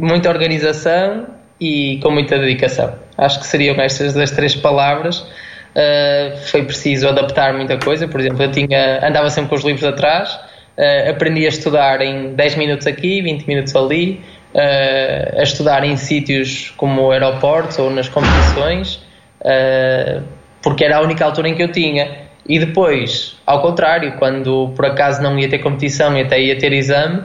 muita 0.00 0.28
organização 0.28 1.26
e 1.60 2.00
com 2.02 2.10
muita 2.10 2.38
dedicação. 2.38 2.94
Acho 3.16 3.40
que 3.40 3.46
seriam 3.46 3.76
estas 3.76 4.14
das 4.14 4.30
três 4.30 4.56
palavras. 4.56 5.18
Uh, 5.20 6.36
foi 6.46 6.64
preciso 6.64 7.06
adaptar 7.06 7.54
muita 7.54 7.76
coisa, 7.78 8.08
por 8.08 8.18
exemplo, 8.18 8.42
eu 8.42 8.50
tinha, 8.50 9.06
andava 9.06 9.30
sempre 9.30 9.50
com 9.50 9.54
os 9.54 9.62
livros 9.62 9.84
atrás 9.84 10.36
Uh, 10.78 11.10
aprendi 11.10 11.44
a 11.44 11.48
estudar 11.48 12.00
em 12.00 12.34
10 12.34 12.54
minutos 12.54 12.86
aqui, 12.86 13.20
20 13.20 13.48
minutos 13.48 13.74
ali, 13.74 14.20
uh, 14.54 15.40
a 15.40 15.42
estudar 15.42 15.82
em 15.82 15.96
sítios 15.96 16.72
como 16.76 17.10
aeroportos 17.10 17.80
ou 17.80 17.90
nas 17.90 18.08
competições, 18.08 19.00
uh, 19.40 20.22
porque 20.62 20.84
era 20.84 20.98
a 20.98 21.00
única 21.00 21.24
altura 21.24 21.48
em 21.48 21.56
que 21.56 21.64
eu 21.64 21.72
tinha. 21.72 22.28
E 22.48 22.60
depois, 22.60 23.36
ao 23.44 23.60
contrário, 23.60 24.12
quando 24.20 24.72
por 24.76 24.86
acaso 24.86 25.20
não 25.20 25.36
ia 25.36 25.50
ter 25.50 25.58
competição 25.58 26.16
e 26.16 26.22
até 26.22 26.40
ia 26.40 26.56
ter 26.56 26.72
exame, 26.72 27.24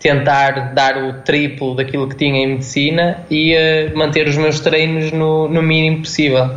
tentar 0.00 0.72
dar 0.74 0.96
o 0.96 1.12
triplo 1.22 1.76
daquilo 1.76 2.08
que 2.08 2.16
tinha 2.16 2.42
em 2.42 2.54
medicina 2.54 3.24
e 3.30 3.54
manter 3.94 4.26
os 4.26 4.36
meus 4.36 4.58
treinos 4.58 5.12
no, 5.12 5.46
no 5.46 5.62
mínimo 5.62 5.98
possível. 5.98 6.50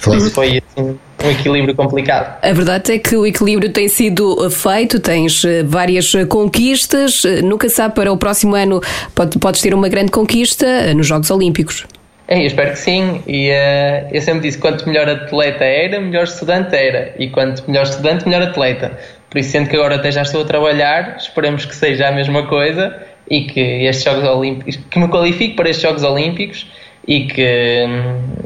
Claro. 0.00 0.18
Isso 0.20 0.30
foi 0.30 0.62
assim, 0.62 0.96
um 1.24 1.30
equilíbrio 1.30 1.74
complicado. 1.74 2.38
A 2.42 2.52
verdade 2.52 2.92
é 2.92 2.98
que 2.98 3.16
o 3.16 3.26
equilíbrio 3.26 3.72
tem 3.72 3.88
sido 3.88 4.48
feito, 4.50 5.00
tens 5.00 5.44
eh, 5.44 5.62
várias 5.62 6.14
eh, 6.14 6.26
conquistas, 6.26 7.24
eh, 7.24 7.40
nunca 7.42 7.68
sabe 7.68 7.94
para 7.94 8.12
o 8.12 8.16
próximo 8.16 8.54
ano 8.54 8.80
pode, 9.14 9.38
podes 9.38 9.60
ter 9.60 9.74
uma 9.74 9.88
grande 9.88 10.10
conquista 10.10 10.92
nos 10.94 11.06
Jogos 11.06 11.30
Olímpicos. 11.30 11.86
É, 12.26 12.40
eu 12.40 12.46
espero 12.46 12.70
que 12.70 12.78
sim, 12.78 13.22
e 13.26 13.50
uh, 13.50 14.08
eu 14.10 14.20
sempre 14.22 14.42
disse: 14.42 14.56
quanto 14.58 14.88
melhor 14.88 15.08
atleta 15.08 15.64
era, 15.64 16.00
melhor 16.00 16.24
estudante 16.24 16.74
era, 16.74 17.14
e 17.18 17.28
quanto 17.28 17.62
melhor 17.68 17.82
estudante, 17.82 18.26
melhor 18.26 18.42
atleta. 18.42 18.98
Por 19.28 19.38
isso, 19.38 19.50
sendo 19.50 19.68
que 19.68 19.76
agora 19.76 19.96
até 19.96 20.10
já 20.10 20.22
estou 20.22 20.40
a 20.40 20.44
trabalhar, 20.44 21.16
esperamos 21.18 21.66
que 21.66 21.74
seja 21.74 22.08
a 22.08 22.12
mesma 22.12 22.46
coisa 22.46 22.96
e 23.30 23.42
que 23.42 23.60
estes 23.84 24.04
Jogos 24.04 24.24
Olímpicos, 24.24 24.78
que 24.90 24.98
me 24.98 25.08
qualifique 25.08 25.54
para 25.54 25.68
estes 25.68 25.82
Jogos 25.82 26.02
Olímpicos 26.02 26.66
e 27.06 27.26
que, 27.26 27.86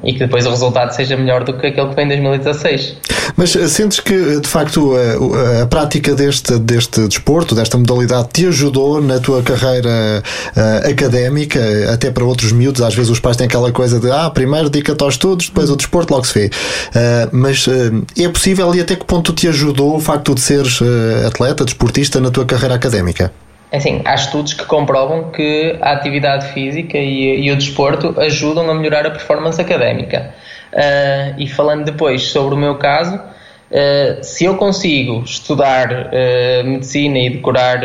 e 0.05 0.13
que 0.13 0.19
depois 0.19 0.47
o 0.47 0.51
resultado 0.51 0.93
seja 0.93 1.17
melhor 1.17 1.45
do 1.45 1.55
que 1.55 1.67
aquele 1.67 1.89
que 1.89 1.95
vem 1.95 2.05
em 2.05 2.09
2016. 2.09 2.97
Mas 3.37 3.55
eh, 3.55 3.69
sentes 3.69 4.01
que, 4.01 4.41
de 4.41 4.49
facto, 4.49 4.95
a, 4.95 5.63
a, 5.63 5.67
prática 5.67 6.15
deste, 6.15 6.59
deste 6.59 7.07
desporto, 7.07 7.55
desta 7.55 7.77
modalidade, 7.77 8.29
te 8.33 8.47
ajudou 8.47 9.01
na 9.01 9.19
tua 9.19 9.43
carreira 9.43 10.23
uh, 10.57 10.91
académica, 10.91 11.61
até 11.93 12.11
para 12.11 12.25
outros 12.25 12.53
miúdos? 12.53 12.83
Às 12.83 12.95
vezes 12.95 13.11
os 13.11 13.21
pais 13.21 13.37
têm 13.37 13.47
aquela 13.47 13.71
coisa 13.71 14.01
de, 14.01 14.11
ah, 14.11 14.31
primeiro 14.31 14.69
dedica-te 14.69 15.03
aos 15.03 15.15
estudos, 15.15 15.47
depois 15.49 15.71
o 15.71 15.77
desporto, 15.77 16.13
logo 16.13 16.27
se 16.27 16.35
vê. 16.35 16.47
Uh, 16.47 17.29
mas 17.33 17.67
uh, 17.67 18.05
é 18.19 18.29
possível 18.29 18.75
e 18.75 18.81
até 18.81 18.97
que 18.97 19.05
ponto 19.05 19.33
te 19.33 19.47
ajudou 19.49 19.97
o 19.97 20.01
facto 20.01 20.35
de 20.35 20.41
seres 20.41 20.81
atleta, 21.27 21.65
desportista, 21.65 22.21
na 22.21 22.31
tua 22.31 22.45
carreira 22.45 22.75
académica? 22.75 23.33
É 23.71 23.77
assim, 23.77 24.01
há 24.05 24.15
estudos 24.15 24.55
que 24.55 24.65
comprovam 24.65 25.31
que 25.31 25.77
a 25.83 25.93
atividade 25.93 26.53
física 26.53 26.97
e, 26.97 27.45
e 27.45 27.53
o 27.53 27.57
desporto 27.57 28.19
ajudam 28.19 28.69
a 28.71 28.75
melhorar 28.75 29.07
a 29.07 29.11
performance 29.11 29.61
académica. 29.61 30.35
Uh, 30.73 31.35
e 31.39 31.47
falando 31.47 31.85
depois 31.85 32.23
sobre 32.23 32.55
o 32.55 32.59
meu 32.59 32.77
caso, 32.77 33.17
uh, 33.17 34.23
se 34.23 34.47
eu 34.47 34.57
consigo 34.57 35.23
estudar 35.23 35.91
uh, 35.93 36.67
medicina 36.67 37.19
e 37.19 37.31
decorar 37.31 37.81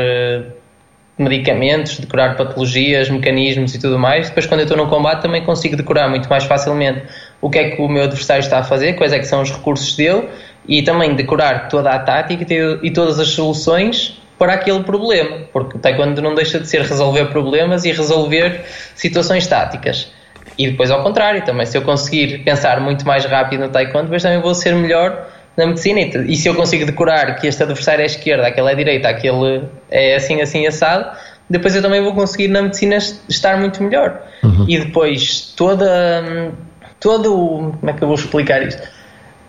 medicamentos, 1.18 2.00
decorar 2.00 2.36
patologias, 2.36 3.10
mecanismos 3.10 3.76
e 3.76 3.80
tudo 3.80 4.00
mais, 4.00 4.30
depois 4.30 4.46
quando 4.46 4.62
eu 4.62 4.66
estou 4.66 4.78
no 4.78 4.88
combate 4.88 5.22
também 5.22 5.44
consigo 5.44 5.76
decorar 5.76 6.08
muito 6.10 6.30
mais 6.30 6.46
facilmente. 6.46 7.04
O 7.42 7.50
que 7.50 7.60
é 7.60 7.70
que 7.72 7.82
o 7.82 7.90
meu 7.90 8.04
adversário 8.04 8.42
está 8.42 8.60
a 8.60 8.64
fazer, 8.64 8.94
quais 8.94 9.12
é 9.12 9.20
que 9.20 9.26
são 9.26 9.42
os 9.42 9.52
recursos 9.52 9.96
dele? 9.96 10.30
E 10.68 10.82
também 10.82 11.14
decorar 11.14 11.68
toda 11.68 11.92
a 11.92 12.00
tática 12.00 12.46
e 12.82 12.90
todas 12.90 13.20
as 13.20 13.28
soluções 13.28 14.23
para 14.44 14.56
aquele 14.56 14.84
problema, 14.84 15.38
porque 15.54 15.78
o 15.78 15.80
taekwondo 15.80 16.22
não 16.22 16.36
deixa 16.36 16.60
de 16.60 16.68
ser 16.68 16.82
resolver 16.82 17.28
problemas 17.28 17.86
e 17.86 17.94
resolver 17.94 18.66
situações 18.94 19.48
táticas. 19.48 20.12
E 20.58 20.70
depois 20.70 20.92
ao 20.92 21.02
contrário, 21.02 21.46
também 21.46 21.66
se 21.66 21.78
eu 21.78 21.82
conseguir 21.82 22.40
pensar 22.40 22.82
muito 22.82 23.08
mais 23.08 23.24
rápido 23.24 23.62
no 23.62 23.70
taekwondo, 23.70 24.08
depois 24.08 24.22
também 24.22 24.42
vou 24.42 24.54
ser 24.54 24.76
melhor 24.76 25.30
na 25.56 25.66
medicina. 25.66 26.02
E 26.28 26.36
se 26.36 26.50
eu 26.50 26.56
consigo 26.56 26.86
decorar 26.86 27.36
que 27.36 27.48
este 27.48 27.64
adversário 27.64 28.04
é 28.04 28.06
esquerda, 28.06 28.46
aquele 28.46 28.70
é 28.70 28.76
direita, 28.76 29.08
aquele 29.08 29.64
é 29.90 30.16
assim, 30.16 30.42
assim, 30.42 30.68
assado, 30.68 31.18
depois 31.50 31.74
eu 31.74 31.82
também 31.82 32.04
vou 32.04 32.14
conseguir 32.14 32.50
na 32.50 32.64
medicina 32.64 32.98
estar 32.98 33.58
muito 33.58 33.82
melhor. 33.82 34.24
Uhum. 34.44 34.66
E 34.68 34.78
depois 34.78 35.54
toda, 35.56 36.52
todo, 37.00 37.78
como 37.80 37.90
é 37.90 37.94
que 37.94 38.04
eu 38.04 38.10
vou 38.10 38.16
explicar 38.18 38.62
isto? 38.62 38.84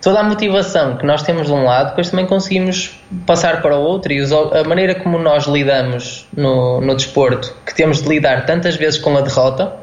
Toda 0.05 0.21
a 0.21 0.23
motivação 0.23 0.99
que 0.99 1.07
nós 1.07 1.23
temos 1.23 1.47
de 1.47 1.53
um 1.53 1.65
lado, 1.65 1.89
depois 1.89 2.11
também 2.11 2.27
conseguimos 2.27 2.95
passar 3.27 3.63
para 3.63 3.75
o 3.75 3.81
outro 3.81 4.13
e 4.13 4.23
a 4.23 4.63
maneira 4.63 4.95
como 4.95 5.19
nós 5.19 5.47
lidamos 5.47 6.29
no, 6.37 6.79
no 6.83 6.95
desporto, 6.95 7.57
que 7.65 7.75
temos 7.75 8.03
de 8.03 8.09
lidar 8.11 8.45
tantas 8.45 8.77
vezes 8.77 9.01
com 9.01 9.17
a 9.17 9.23
derrota, 9.23 9.75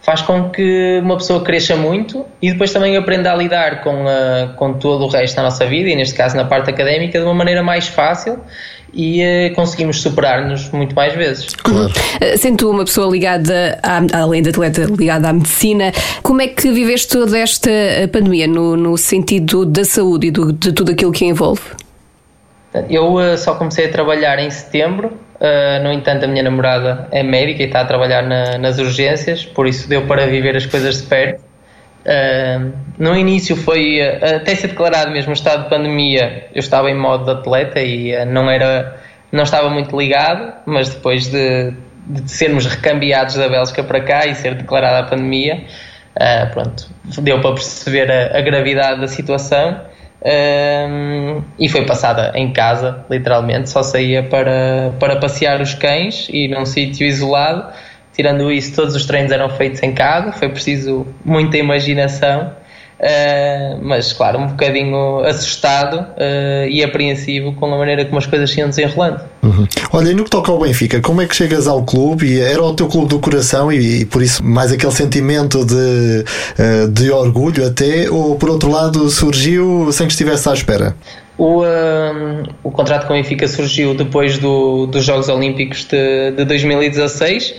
faz 0.00 0.20
com 0.20 0.50
que 0.50 0.98
uma 1.00 1.16
pessoa 1.16 1.44
cresça 1.44 1.76
muito 1.76 2.26
e 2.42 2.50
depois 2.50 2.72
também 2.72 2.96
aprenda 2.96 3.32
a 3.32 3.36
lidar 3.36 3.84
com, 3.84 4.04
a, 4.08 4.52
com 4.56 4.74
todo 4.74 5.04
o 5.04 5.08
resto 5.08 5.36
da 5.36 5.44
nossa 5.44 5.64
vida, 5.64 5.88
e 5.88 5.94
neste 5.94 6.16
caso 6.16 6.36
na 6.36 6.44
parte 6.44 6.68
académica, 6.68 7.20
de 7.20 7.24
uma 7.24 7.34
maneira 7.34 7.62
mais 7.62 7.86
fácil 7.86 8.40
e 8.92 9.22
uh, 9.22 9.54
conseguimos 9.54 10.00
superar-nos 10.00 10.70
muito 10.70 10.94
mais 10.94 11.14
vezes. 11.14 11.54
Claro. 11.54 11.88
Uh, 11.88 12.38
sendo 12.38 12.70
uma 12.70 12.84
pessoa 12.84 13.10
ligada, 13.10 13.78
à, 13.82 14.00
além 14.20 14.42
de 14.42 14.50
atleta, 14.50 14.82
ligada 14.84 15.28
à 15.28 15.32
medicina, 15.32 15.92
como 16.22 16.42
é 16.42 16.48
que 16.48 16.70
viveste 16.70 17.08
toda 17.08 17.38
esta 17.38 17.70
eh, 17.70 18.06
pandemia 18.06 18.46
no, 18.46 18.76
no 18.76 18.96
sentido 18.96 19.64
da 19.64 19.84
saúde 19.84 20.28
e 20.28 20.30
do, 20.30 20.52
de 20.52 20.72
tudo 20.72 20.92
aquilo 20.92 21.12
que 21.12 21.24
envolve? 21.24 21.62
Eu 22.88 23.14
uh, 23.14 23.36
só 23.36 23.54
comecei 23.54 23.86
a 23.86 23.92
trabalhar 23.92 24.38
em 24.38 24.50
setembro, 24.50 25.12
no 25.82 25.92
entanto, 25.92 26.24
a 26.24 26.28
minha 26.28 26.44
namorada 26.44 27.08
é 27.10 27.20
médica 27.20 27.64
e 27.64 27.66
está 27.66 27.80
a 27.80 27.84
trabalhar 27.84 28.22
na, 28.22 28.58
nas 28.58 28.78
urgências, 28.78 29.44
por 29.44 29.66
isso 29.66 29.88
deu 29.88 30.06
para 30.06 30.24
viver 30.24 30.56
as 30.56 30.66
coisas 30.66 31.02
de 31.02 31.08
perto. 31.08 31.42
No 32.98 33.16
início 33.16 33.56
foi 33.56 34.00
até 34.00 34.54
ser 34.54 34.68
declarado 34.68 35.10
mesmo 35.10 35.30
o 35.30 35.34
estado 35.34 35.64
de 35.64 35.70
pandemia. 35.70 36.48
Eu 36.54 36.60
estava 36.60 36.90
em 36.90 36.98
modo 36.98 37.30
atleta 37.30 37.80
e 37.80 38.14
uh, 38.14 38.26
não 38.26 38.50
era 38.50 39.00
não 39.30 39.44
estava 39.44 39.70
muito 39.70 39.98
ligado 39.98 40.52
mas 40.66 40.90
depois 40.90 41.28
de, 41.28 41.72
de, 42.06 42.30
sermos 42.30 42.66
recambiados 42.66 43.34
da 43.36 43.48
Bélgica 43.48 43.82
para 43.82 44.00
cá 44.02 44.26
e 44.26 44.34
ser 44.34 44.54
declarada 44.54 44.98
a 44.98 45.08
pandemia 45.08 45.64
pronto 46.52 46.86
deu 47.22 47.40
para 47.40 47.54
perceber 47.54 48.10
a, 48.10 48.36
a 48.36 48.40
gravidade 48.42 49.00
da 49.00 49.08
situação 49.08 49.80
e 51.58 51.68
foi 51.68 51.86
passada 51.86 52.32
em 52.34 52.52
casa 52.52 53.04
literalmente. 53.10 53.70
Só 53.70 53.82
saía 53.82 54.22
para 54.22 54.92
para 54.98 55.16
passear 55.16 55.60
os 55.60 55.74
cães 55.74 56.28
e 56.30 56.48
num 56.48 56.66
sítio 56.66 57.06
isolado 57.06 57.72
Tirando 58.14 58.52
isso, 58.52 58.74
todos 58.74 58.94
os 58.94 59.06
treinos 59.06 59.32
eram 59.32 59.48
feitos 59.50 59.82
em 59.82 59.92
casa, 59.92 60.32
foi 60.32 60.48
preciso 60.48 61.06
muita 61.24 61.56
imaginação. 61.56 62.52
Uh, 63.02 63.80
mas 63.82 64.12
claro, 64.12 64.38
um 64.38 64.46
bocadinho 64.46 65.24
assustado 65.24 65.96
uh, 65.96 66.68
e 66.68 66.84
apreensivo 66.84 67.52
com 67.54 67.66
a 67.66 67.76
maneira 67.76 68.04
como 68.04 68.16
as 68.18 68.26
coisas 68.26 68.48
se 68.48 68.60
iam 68.60 68.68
desenrolando. 68.68 69.20
Uhum. 69.42 69.66
Olha, 69.92 70.10
e 70.10 70.14
no 70.14 70.22
que 70.22 70.30
toca 70.30 70.52
ao 70.52 70.60
Benfica, 70.60 71.00
como 71.00 71.20
é 71.20 71.26
que 71.26 71.34
chegas 71.34 71.66
ao 71.66 71.82
clube? 71.82 72.26
E 72.26 72.40
era 72.40 72.62
o 72.62 72.72
teu 72.74 72.86
clube 72.86 73.08
do 73.08 73.18
coração 73.18 73.72
e, 73.72 74.02
e 74.02 74.04
por 74.04 74.22
isso 74.22 74.44
mais 74.44 74.70
aquele 74.70 74.92
sentimento 74.92 75.64
de, 75.64 75.74
uh, 75.74 76.88
de 76.92 77.10
orgulho 77.10 77.66
até, 77.66 78.08
ou 78.08 78.36
por 78.36 78.48
outro 78.48 78.70
lado 78.70 79.10
surgiu 79.10 79.90
sem 79.90 80.06
que 80.06 80.12
estivesse 80.12 80.48
à 80.48 80.52
espera? 80.52 80.94
O, 81.36 81.64
o 82.62 82.70
contrato 82.70 83.08
com 83.08 83.14
o 83.14 83.16
Benfica 83.16 83.48
surgiu 83.48 83.94
depois 83.94 84.38
do, 84.38 84.86
dos 84.86 85.04
Jogos 85.04 85.28
Olímpicos 85.28 85.84
de, 85.86 86.30
de 86.36 86.44
2016. 86.44 87.54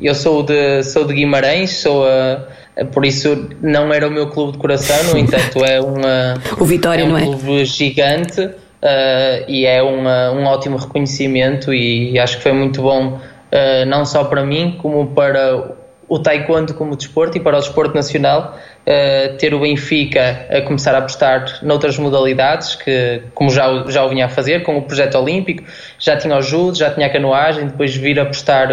Eu 0.00 0.14
sou 0.14 0.42
de, 0.42 0.82
sou 0.82 1.04
de 1.04 1.14
Guimarães, 1.14 1.78
sou 1.78 2.06
a 2.06 2.46
por 2.92 3.06
isso 3.06 3.48
não 3.62 3.92
era 3.92 4.06
o 4.06 4.10
meu 4.10 4.28
clube 4.28 4.52
de 4.52 4.58
coração, 4.58 5.12
no 5.12 5.18
entanto 5.18 5.64
é, 5.64 5.80
uma, 5.80 6.34
o 6.58 6.64
Vitória, 6.64 7.02
é 7.02 7.04
um 7.04 7.08
não 7.08 7.18
é? 7.18 7.22
clube 7.22 7.64
gigante 7.64 8.42
uh, 8.42 9.44
e 9.48 9.64
é 9.64 9.82
uma, 9.82 10.30
um 10.32 10.44
ótimo 10.44 10.76
reconhecimento 10.76 11.72
e 11.72 12.18
acho 12.18 12.36
que 12.36 12.42
foi 12.42 12.52
muito 12.52 12.82
bom 12.82 13.14
uh, 13.14 13.86
não 13.86 14.04
só 14.04 14.24
para 14.24 14.44
mim 14.44 14.76
como 14.80 15.06
para 15.08 15.74
o 16.08 16.18
taekwondo 16.18 16.74
como 16.74 16.94
desporto 16.96 17.38
e 17.38 17.40
para 17.40 17.56
o 17.56 17.60
desporto 17.60 17.94
nacional 17.94 18.58
uh, 18.86 19.36
ter 19.36 19.54
o 19.54 19.60
Benfica 19.60 20.46
a 20.50 20.62
começar 20.62 20.94
a 20.94 20.98
apostar 20.98 21.58
noutras 21.62 21.98
modalidades 21.98 22.74
que 22.74 23.22
como 23.34 23.50
já, 23.50 23.84
já 23.88 24.04
o 24.04 24.08
vinha 24.08 24.26
a 24.26 24.28
fazer 24.28 24.62
com 24.62 24.76
o 24.78 24.82
projeto 24.82 25.16
olímpico 25.18 25.64
já 25.98 26.16
tinha 26.16 26.36
o 26.36 26.42
judo, 26.42 26.76
já 26.76 26.90
tinha 26.90 27.06
a 27.06 27.10
canoagem 27.10 27.66
depois 27.66 27.94
vir 27.94 28.18
a 28.18 28.22
apostar 28.22 28.68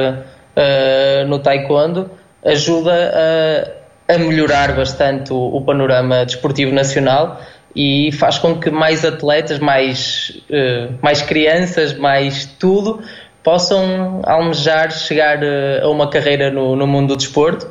no 1.28 1.40
taekwondo 1.40 2.12
ajuda 2.44 3.12
a 3.16 3.84
a 4.08 4.18
melhorar 4.18 4.76
bastante 4.76 5.32
o, 5.32 5.56
o, 5.56 5.62
panorama 5.62 6.26
desportivo 6.26 6.74
nacional 6.74 7.42
e 7.76 8.12
faz 8.12 8.38
com 8.38 8.60
que 8.60 8.70
mais 8.70 9.04
atletas, 9.04 9.60
mais, 9.60 10.42
uh, 10.50 10.94
mais 11.02 11.22
crianças, 11.22 11.94
mais 11.94 12.46
tudo 12.46 13.02
possam 13.44 14.22
almejar 14.26 14.92
chegar 14.92 15.40
uh, 15.40 15.84
a 15.84 15.90
uma 15.90 16.10
carreira 16.10 16.52
no, 16.52 16.76
no 16.76 16.86
mundo 16.86 17.10
do 17.10 17.18
desporto 17.18 17.68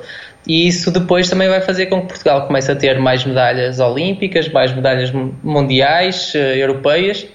e 0.47 0.67
isso 0.67 0.91
depois 0.91 1.29
também 1.29 1.49
vai 1.49 1.61
fazer 1.61 1.87
com 1.87 2.01
que 2.03 2.09
Portugal 2.09 2.47
comece 2.47 2.71
a 2.71 2.77
ter 2.77 2.99
mais 2.99 3.25
medalhas 3.25 3.81
olímpicas, 3.81 4.49
mais 4.49 4.73
medalhas 4.75 5.13
mundiais, 5.43 6.33
uh, 6.35 6.39
europeias. 6.39 7.27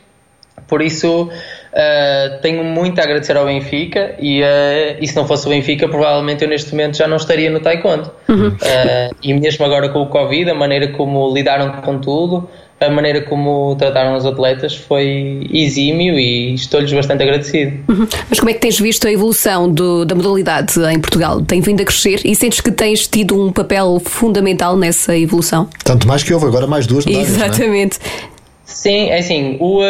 Por 0.68 0.82
isso, 0.82 1.30
Uh, 1.78 2.42
tenho 2.42 2.64
muito 2.64 3.00
a 3.00 3.04
agradecer 3.04 3.38
ao 3.38 3.46
Benfica 3.46 4.16
e, 4.18 4.42
uh, 4.42 4.98
e 5.00 5.08
se 5.08 5.16
não 5.16 5.28
fosse 5.28 5.46
o 5.46 5.50
Benfica, 5.52 5.88
provavelmente 5.88 6.44
eu 6.44 6.50
neste 6.50 6.72
momento 6.72 6.98
já 6.98 7.08
não 7.08 7.18
estaria 7.18 7.52
no 7.52 7.60
Taekwondo. 7.60 8.10
Uhum. 8.28 8.48
Uh, 8.48 9.16
e 9.22 9.32
mesmo 9.36 9.64
agora 9.64 9.90
com 9.90 10.02
o 10.02 10.08
Covid, 10.08 10.50
a 10.50 10.56
maneira 10.56 10.88
como 10.88 11.32
lidaram 11.32 11.74
com 11.84 12.00
tudo, 12.00 12.50
a 12.80 12.90
maneira 12.90 13.22
como 13.22 13.76
trataram 13.76 14.16
os 14.16 14.26
atletas 14.26 14.76
foi 14.76 15.48
exímio 15.52 16.20
e 16.20 16.54
estou-lhes 16.54 16.94
bastante 16.94 17.24
agradecido. 17.24 17.78
Uhum. 17.88 18.08
Mas 18.30 18.40
como 18.40 18.50
é 18.52 18.54
que 18.54 18.60
tens 18.60 18.80
visto 18.80 19.08
a 19.08 19.12
evolução 19.12 19.70
do, 19.70 20.06
da 20.06 20.14
modalidade 20.14 20.80
em 20.92 21.00
Portugal? 21.00 21.42
Tem 21.42 21.60
vindo 21.60 21.82
a 21.82 21.86
crescer 21.86 22.22
e 22.24 22.36
sentes 22.36 22.62
que 22.62 22.72
tens 22.72 23.08
tido 23.08 23.40
um 23.40 23.52
papel 23.52 24.00
fundamental 24.04 24.78
nessa 24.78 25.18
evolução? 25.18 25.68
Tanto 25.84 26.08
mais 26.08 26.24
que 26.24 26.34
houve 26.34 26.46
agora 26.46 26.68
mais 26.68 26.86
duas 26.86 27.06
medalhas, 27.06 27.30
é? 27.30 27.46
Exatamente. 27.46 28.00
Sim, 28.64 29.10
é 29.10 29.20
assim, 29.20 29.58
o, 29.60 29.82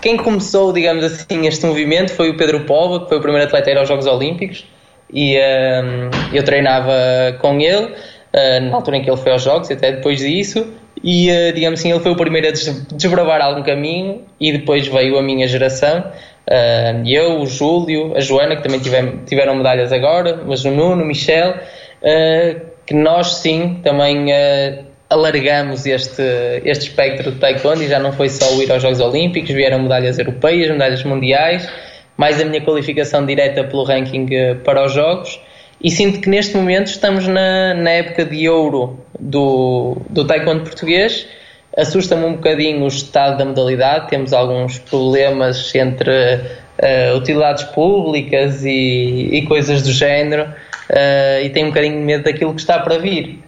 quem 0.00 0.16
começou, 0.16 0.72
digamos 0.72 1.04
assim, 1.04 1.46
este 1.46 1.66
movimento 1.66 2.12
foi 2.12 2.30
o 2.30 2.36
Pedro 2.36 2.60
Pova, 2.60 3.00
que 3.00 3.08
foi 3.08 3.18
o 3.18 3.20
primeiro 3.20 3.46
atleta 3.46 3.68
a 3.68 3.72
ir 3.72 3.78
aos 3.78 3.86
Jogos 3.86 4.06
Olímpicos 4.06 4.64
e 5.12 5.36
um, 5.36 6.34
eu 6.34 6.42
treinava 6.42 6.92
com 7.40 7.60
ele 7.60 7.86
uh, 7.86 8.70
na 8.70 8.76
altura 8.76 8.96
em 8.96 9.02
que 9.02 9.10
ele 9.10 9.16
foi 9.16 9.32
aos 9.32 9.42
Jogos 9.42 9.70
e 9.70 9.74
até 9.74 9.92
depois 9.92 10.18
disso 10.18 10.66
e 11.02 11.30
uh, 11.30 11.52
digamos 11.52 11.80
assim 11.80 11.90
ele 11.90 12.00
foi 12.00 12.12
o 12.12 12.16
primeiro 12.16 12.48
a 12.48 12.50
desbravar 12.50 13.40
algum 13.40 13.62
caminho 13.62 14.22
e 14.40 14.52
depois 14.52 14.86
veio 14.86 15.18
a 15.18 15.22
minha 15.22 15.46
geração 15.46 16.00
uh, 16.00 17.08
eu, 17.08 17.40
o 17.40 17.46
Júlio, 17.46 18.16
a 18.16 18.20
Joana 18.20 18.56
que 18.56 18.62
também 18.62 18.80
tiveram 19.26 19.54
medalhas 19.54 19.92
agora 19.92 20.40
mas 20.46 20.64
o 20.64 20.70
Nuno, 20.70 21.02
o 21.02 21.06
Michel 21.06 21.54
que 22.86 22.94
nós 22.94 23.34
sim 23.34 23.80
também 23.82 24.28
alargamos 25.10 25.86
este, 25.86 26.22
este 26.64 26.84
espectro 26.84 27.32
de 27.32 27.38
taekwondo 27.38 27.82
e 27.82 27.88
já 27.88 27.98
não 27.98 28.12
foi 28.12 28.28
só 28.28 28.48
ir 28.62 28.70
aos 28.70 28.80
Jogos 28.80 29.00
Olímpicos, 29.00 29.50
vieram 29.50 29.80
medalhas 29.80 30.20
europeias, 30.20 30.70
medalhas 30.70 31.02
mundiais, 31.02 31.68
mais 32.16 32.40
a 32.40 32.44
minha 32.44 32.60
qualificação 32.60 33.26
direta 33.26 33.64
pelo 33.64 33.82
ranking 33.82 34.28
eh, 34.30 34.54
para 34.54 34.84
os 34.84 34.92
Jogos. 34.92 35.40
E 35.82 35.90
sinto 35.90 36.20
que 36.20 36.28
neste 36.28 36.56
momento 36.56 36.88
estamos 36.88 37.26
na, 37.26 37.74
na 37.74 37.90
época 37.90 38.24
de 38.24 38.48
ouro 38.48 38.98
do, 39.18 39.96
do 40.10 40.26
taekwondo 40.26 40.64
português. 40.64 41.26
Assusta-me 41.76 42.24
um 42.24 42.34
bocadinho 42.34 42.84
o 42.84 42.88
estado 42.88 43.38
da 43.38 43.44
modalidade, 43.44 44.08
temos 44.08 44.32
alguns 44.32 44.78
problemas 44.78 45.72
entre 45.74 46.10
uh, 46.10 47.16
utilidades 47.16 47.64
públicas 47.64 48.64
e, 48.64 49.28
e, 49.32 49.46
coisas 49.46 49.82
do 49.82 49.92
género, 49.92 50.42
uh, 50.42 51.44
e 51.44 51.48
tenho 51.50 51.66
um 51.66 51.70
bocadinho 51.70 51.94
de 51.94 52.04
medo 52.04 52.24
daquilo 52.24 52.52
que 52.52 52.60
está 52.60 52.80
para 52.80 52.98
vir 52.98 53.40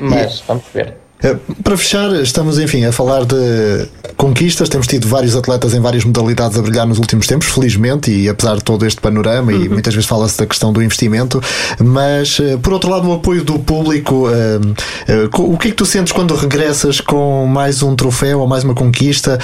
mas 0.00 0.40
vamos 0.40 0.64
ver. 0.72 0.94
Eh, 1.22 1.36
para 1.64 1.76
fechar, 1.76 2.12
estamos 2.22 2.58
enfim 2.58 2.84
a 2.84 2.92
falar 2.92 3.24
de 3.24 3.88
conquistas. 4.16 4.68
Temos 4.68 4.86
tido 4.86 5.08
vários 5.08 5.34
atletas 5.34 5.74
em 5.74 5.80
várias 5.80 6.04
modalidades 6.04 6.56
a 6.56 6.62
brilhar 6.62 6.86
nos 6.86 6.98
últimos 6.98 7.26
tempos, 7.26 7.48
felizmente, 7.48 8.10
e 8.10 8.28
apesar 8.28 8.56
de 8.56 8.64
todo 8.64 8.86
este 8.86 9.00
panorama, 9.00 9.52
uhum. 9.52 9.64
e 9.64 9.68
muitas 9.68 9.94
vezes 9.94 10.08
fala-se 10.08 10.38
da 10.38 10.46
questão 10.46 10.72
do 10.72 10.82
investimento, 10.82 11.42
mas 11.80 12.38
eh, 12.40 12.56
por 12.56 12.72
outro 12.72 12.90
lado, 12.90 13.08
o 13.08 13.12
apoio 13.12 13.42
do 13.42 13.58
público. 13.58 14.28
Uh, 14.28 15.52
o 15.52 15.56
que 15.58 15.68
é 15.68 15.70
que 15.70 15.76
tu 15.76 15.86
sentes 15.86 16.12
quando 16.12 16.34
regressas 16.34 17.00
com 17.00 17.46
mais 17.46 17.82
um 17.82 17.94
troféu 17.96 18.40
ou 18.40 18.46
mais 18.46 18.64
uma 18.64 18.74
conquista? 18.74 19.38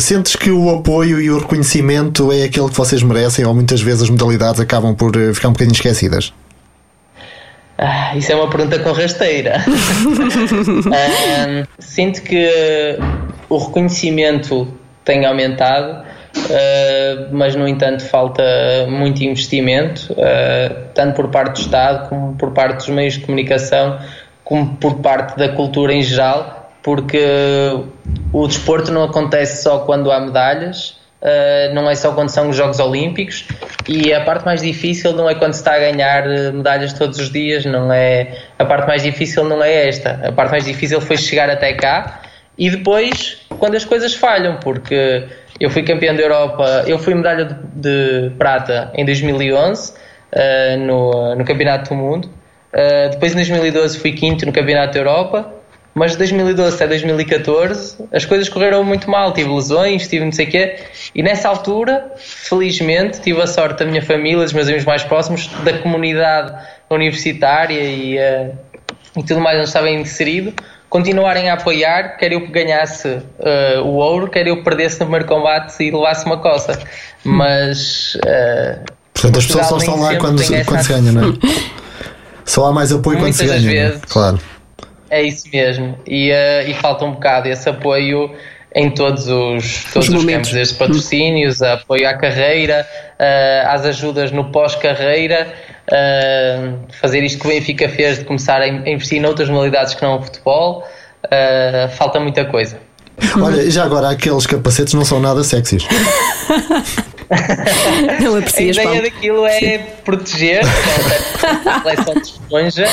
Sentes 0.00 0.36
que 0.36 0.50
o 0.50 0.70
apoio 0.70 1.20
e 1.20 1.30
o 1.30 1.38
reconhecimento 1.38 2.32
é 2.32 2.44
aquele 2.44 2.68
que 2.68 2.76
vocês 2.76 3.02
merecem, 3.02 3.44
ou 3.44 3.54
muitas 3.54 3.80
vezes 3.80 4.02
as 4.02 4.10
modalidades 4.10 4.60
acabam 4.60 4.94
por 4.94 5.12
ficar 5.34 5.48
um 5.48 5.52
bocadinho 5.52 5.74
esquecidas? 5.74 6.32
Ah, 7.76 8.16
isso 8.16 8.30
é 8.30 8.36
uma 8.36 8.48
pergunta 8.48 8.78
com 8.78 8.92
rasteira. 8.92 9.64
sinto 11.78 12.22
que 12.22 12.98
o 13.48 13.58
reconhecimento 13.58 14.68
tem 15.04 15.26
aumentado, 15.26 16.04
uh, 16.36 17.28
mas 17.32 17.56
no 17.56 17.66
entanto 17.66 18.04
falta 18.04 18.42
muito 18.88 19.24
investimento, 19.24 20.12
uh, 20.12 20.84
tanto 20.94 21.16
por 21.16 21.28
parte 21.28 21.54
do 21.54 21.60
Estado 21.60 22.08
como 22.08 22.34
por 22.36 22.52
parte 22.52 22.76
dos 22.76 22.88
meios 22.88 23.14
de 23.14 23.20
comunicação, 23.20 23.98
como 24.44 24.76
por 24.76 24.96
parte 24.96 25.36
da 25.36 25.48
cultura 25.48 25.92
em 25.92 26.02
geral, 26.02 26.70
porque 26.82 27.18
o 28.32 28.46
desporto 28.46 28.92
não 28.92 29.04
acontece 29.04 29.62
só 29.62 29.80
quando 29.80 30.12
há 30.12 30.20
medalhas 30.20 30.96
Uh, 31.24 31.72
não 31.72 31.88
é 31.88 31.94
só 31.94 32.12
quando 32.12 32.28
são 32.28 32.50
os 32.50 32.56
Jogos 32.56 32.78
Olímpicos 32.78 33.48
e 33.88 34.12
a 34.12 34.20
parte 34.20 34.44
mais 34.44 34.60
difícil 34.60 35.14
não 35.14 35.28
é 35.28 35.34
quando 35.34 35.54
se 35.54 35.60
está 35.60 35.74
a 35.74 35.78
ganhar 35.78 36.30
eh, 36.30 36.52
medalhas 36.52 36.92
todos 36.92 37.18
os 37.18 37.32
dias, 37.32 37.64
não 37.64 37.90
é 37.90 38.42
a 38.58 38.64
parte 38.66 38.86
mais 38.86 39.02
difícil 39.02 39.42
não 39.44 39.64
é 39.64 39.88
esta. 39.88 40.20
A 40.22 40.32
parte 40.32 40.50
mais 40.50 40.66
difícil 40.66 41.00
foi 41.00 41.16
chegar 41.16 41.48
até 41.48 41.72
cá 41.72 42.20
e 42.58 42.68
depois 42.68 43.38
quando 43.58 43.74
as 43.74 43.86
coisas 43.86 44.14
falham, 44.14 44.58
porque 44.58 45.24
eu 45.58 45.70
fui 45.70 45.82
campeão 45.82 46.14
da 46.14 46.20
Europa, 46.20 46.84
eu 46.86 46.98
fui 46.98 47.14
medalha 47.14 47.46
de, 47.46 47.54
de 47.74 48.30
prata 48.36 48.90
em 48.94 49.06
2011 49.06 49.92
uh, 49.92 49.94
eh, 50.32 50.76
no, 50.76 51.36
no 51.36 51.44
Campeonato 51.46 51.88
do 51.88 51.96
Mundo. 51.96 52.28
Uh, 52.70 53.08
depois 53.12 53.32
em 53.32 53.36
2012 53.36 53.98
fui 53.98 54.12
quinto 54.12 54.44
no 54.44 54.52
Campeonato 54.52 54.92
da 54.92 55.00
Europa 55.00 55.54
mas 55.94 56.12
de 56.12 56.18
2012 56.18 56.74
até 56.74 56.88
2014 56.88 57.96
as 58.12 58.24
coisas 58.24 58.48
correram 58.48 58.82
muito 58.82 59.08
mal, 59.08 59.32
tive 59.32 59.48
lesões, 59.50 60.08
tive 60.08 60.24
não 60.24 60.32
sei 60.32 60.46
o 60.46 60.50
quê, 60.50 60.76
e 61.14 61.22
nessa 61.22 61.48
altura, 61.48 62.12
felizmente, 62.16 63.20
tive 63.20 63.40
a 63.40 63.46
sorte 63.46 63.84
da 63.84 63.90
minha 63.90 64.02
família, 64.02 64.42
dos 64.42 64.52
meus 64.52 64.66
amigos 64.66 64.84
mais 64.84 65.04
próximos, 65.04 65.46
da 65.62 65.78
comunidade 65.78 66.52
universitária 66.90 67.80
e, 67.80 68.18
uh, 68.18 68.52
e 69.16 69.22
tudo 69.22 69.40
mais 69.40 69.56
onde 69.58 69.68
estava 69.68 69.88
inserido, 69.88 70.52
continuarem 70.88 71.48
a 71.48 71.54
apoiar, 71.54 72.16
quer 72.16 72.32
eu 72.32 72.48
ganhasse 72.48 73.08
uh, 73.08 73.80
o 73.82 73.94
ouro, 73.94 74.28
quer 74.28 74.46
eu 74.48 74.62
perdesse 74.62 75.00
no 75.00 75.06
primeiro 75.06 75.26
combate 75.26 75.82
e 75.82 75.90
levasse 75.90 76.26
uma 76.26 76.38
coça. 76.38 76.78
Mas. 77.22 78.16
Uh, 78.16 78.84
Portanto, 79.12 79.38
as 79.38 79.46
pessoas 79.46 79.66
só 79.66 79.76
estão 79.78 80.00
lá 80.00 80.16
quando, 80.16 80.42
quando 80.66 80.82
se 80.82 80.88
ganha, 80.88 81.12
não 81.12 81.30
é? 81.30 81.34
Só 82.44 82.66
há 82.66 82.72
mais 82.72 82.92
apoio 82.92 83.18
Muitas 83.18 83.40
quando 83.40 83.48
se 83.48 83.54
ganha. 83.54 83.70
É? 83.70 83.88
Vezes, 83.90 84.02
claro 84.08 84.38
é 85.10 85.22
isso 85.22 85.48
mesmo. 85.52 85.98
E, 86.06 86.30
uh, 86.30 86.68
e 86.68 86.74
falta 86.74 87.04
um 87.04 87.12
bocado 87.12 87.48
esse 87.48 87.68
apoio 87.68 88.30
em 88.74 88.90
todos 88.90 89.28
os, 89.28 89.84
todos 89.92 90.08
os, 90.08 90.14
os 90.14 90.24
campos, 90.24 90.50
desde 90.50 90.74
patrocínios, 90.74 91.62
apoio 91.62 92.08
à 92.08 92.14
carreira, 92.14 92.86
uh, 93.20 93.68
às 93.68 93.86
ajudas 93.86 94.32
no 94.32 94.50
pós-carreira, 94.50 95.54
uh, 95.88 96.78
fazer 97.00 97.22
isto 97.22 97.38
que 97.38 97.46
o 97.46 97.50
Benfica 97.50 97.88
fez 97.88 98.18
de 98.18 98.24
começar 98.24 98.60
a 98.60 98.66
investir 98.66 99.20
noutras 99.20 99.48
modalidades 99.48 99.94
que 99.94 100.02
não 100.02 100.18
o 100.18 100.22
futebol, 100.22 100.84
uh, 101.26 101.88
falta 101.96 102.18
muita 102.18 102.44
coisa. 102.44 102.78
Olha, 103.40 103.70
já 103.70 103.84
agora 103.84 104.10
aqueles 104.10 104.44
capacetes 104.44 104.92
não 104.92 105.04
são 105.04 105.20
nada 105.20 105.44
sexys. 105.44 105.86
Não 108.22 108.36
aprecias, 108.36 108.78
A 108.78 108.82
ideia 108.82 108.88
Paulo. 108.88 109.02
daquilo 109.02 109.46
é 109.46 109.78
proteger, 110.04 110.60
a 110.64 111.80
seleção 111.82 112.14
de 112.14 112.20
esponja, 112.20 112.86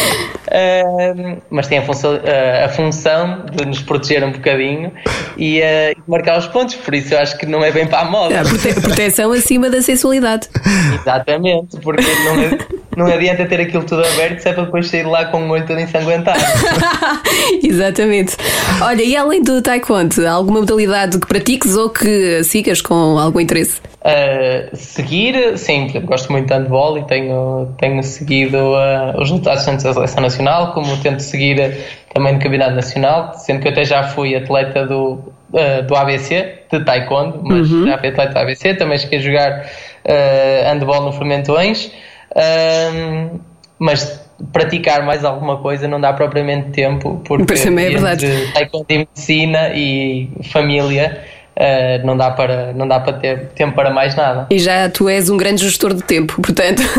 ah, 0.52 1.38
mas 1.50 1.68
tem 1.68 1.78
a 1.80 1.82
função, 1.82 2.20
ah, 2.26 2.66
a 2.66 2.70
função 2.70 3.46
de 3.52 3.66
nos 3.66 3.82
proteger 3.82 4.24
um 4.24 4.32
bocadinho 4.32 4.92
e 5.38 5.60
e 5.62 5.96
marcar 6.08 6.38
os 6.38 6.48
pontos, 6.48 6.76
por 6.76 6.94
isso 6.96 7.14
eu 7.14 7.20
acho 7.20 7.38
que 7.38 7.46
não 7.46 7.64
é 7.64 7.72
bem 7.72 7.86
para 7.88 8.00
a 8.00 8.06
moda. 8.06 8.42
A 8.42 8.44
prote- 8.44 8.74
proteção 8.82 9.32
acima 9.32 9.70
da 9.70 9.82
sensualidade. 9.82 10.48
Exatamente, 11.02 11.78
porque 11.78 12.04
não, 12.26 12.81
não 12.96 13.06
adianta 13.06 13.46
ter 13.46 13.62
aquilo 13.62 13.84
tudo 13.84 14.04
aberto 14.06 14.40
se 14.40 14.50
é 14.50 14.54
para 14.54 14.66
depois 14.66 14.88
sair 14.90 15.04
lá 15.04 15.26
com 15.26 15.48
o 15.48 15.50
olho 15.50 15.66
todo 15.66 15.80
ensanguentado. 15.80 16.40
Exatamente. 17.64 18.36
Olha, 18.82 19.02
e 19.02 19.16
além 19.16 19.42
do 19.42 19.62
taekwondo, 19.62 20.28
alguma 20.28 20.60
modalidade 20.60 21.20
que 21.20 21.28
pratiques 21.28 21.76
ou 21.76 21.90
que 21.90 22.44
sigas 22.44 22.82
com 22.82 23.18
algum 23.18 23.40
interesse? 23.40 23.80
Uh, 24.02 24.76
seguir, 24.76 25.58
sim, 25.58 25.92
gosto 26.04 26.32
muito 26.32 26.48
de 26.48 26.54
handball 26.54 26.98
e 26.98 27.04
tenho, 27.04 27.72
tenho 27.78 28.02
seguido 28.02 28.58
uh, 28.58 29.12
os 29.22 29.30
resultados 29.30 29.64
tanto 29.64 29.84
da 29.84 29.94
seleção 29.94 30.24
nacional 30.24 30.74
como 30.74 30.98
tento 30.98 31.20
seguir 31.20 31.60
uh, 31.60 31.74
também 32.12 32.34
do 32.34 32.40
campeonato 32.42 32.74
nacional, 32.74 33.34
sendo 33.36 33.62
que 33.62 33.68
eu 33.68 33.72
até 33.72 33.86
já 33.86 34.04
fui 34.04 34.36
atleta 34.36 34.88
do, 34.88 35.22
uh, 35.54 35.84
do 35.88 35.96
ABC, 35.96 36.62
de 36.72 36.84
taekwondo, 36.84 37.42
mas 37.44 37.70
já 37.70 37.98
fui 38.00 38.10
atleta 38.10 38.34
do 38.34 38.40
ABC, 38.40 38.74
também 38.74 38.98
cheguei 38.98 39.20
a 39.20 39.22
jogar 39.22 39.66
handball 40.66 41.04
no 41.04 41.14
Fermentões, 41.14 41.92
um, 42.36 43.40
mas 43.80 44.22
praticar 44.52 45.06
mais 45.06 45.24
alguma 45.24 45.58
coisa 45.58 45.88
não 45.88 46.00
dá 46.00 46.14
propriamente 46.14 46.72
tempo, 46.72 47.22
porque 47.26 47.46
Pois 47.46 47.64
também 47.64 47.88
é 47.88 47.90
verdade. 47.90 48.52
taekwondo 48.54 48.86
e 48.90 48.98
medicina 49.00 49.70
e 49.76 50.30
família 50.52 51.22
uh, 51.56 52.06
não, 52.06 52.18
dá 52.18 52.32
para, 52.32 52.74
não 52.74 52.88
dá 52.88 53.00
para 53.00 53.14
ter 53.14 53.48
tempo 53.50 53.76
para 53.76 53.92
mais 53.92 54.16
nada. 54.16 54.48
E 54.50 54.60
já 54.60 54.90
tu 54.90 55.08
és 55.08 55.30
um 55.30 55.38
grande 55.38 55.64
gestor 55.64 55.94
de 55.94 56.04
tempo, 56.04 56.42
portanto. 56.42 56.82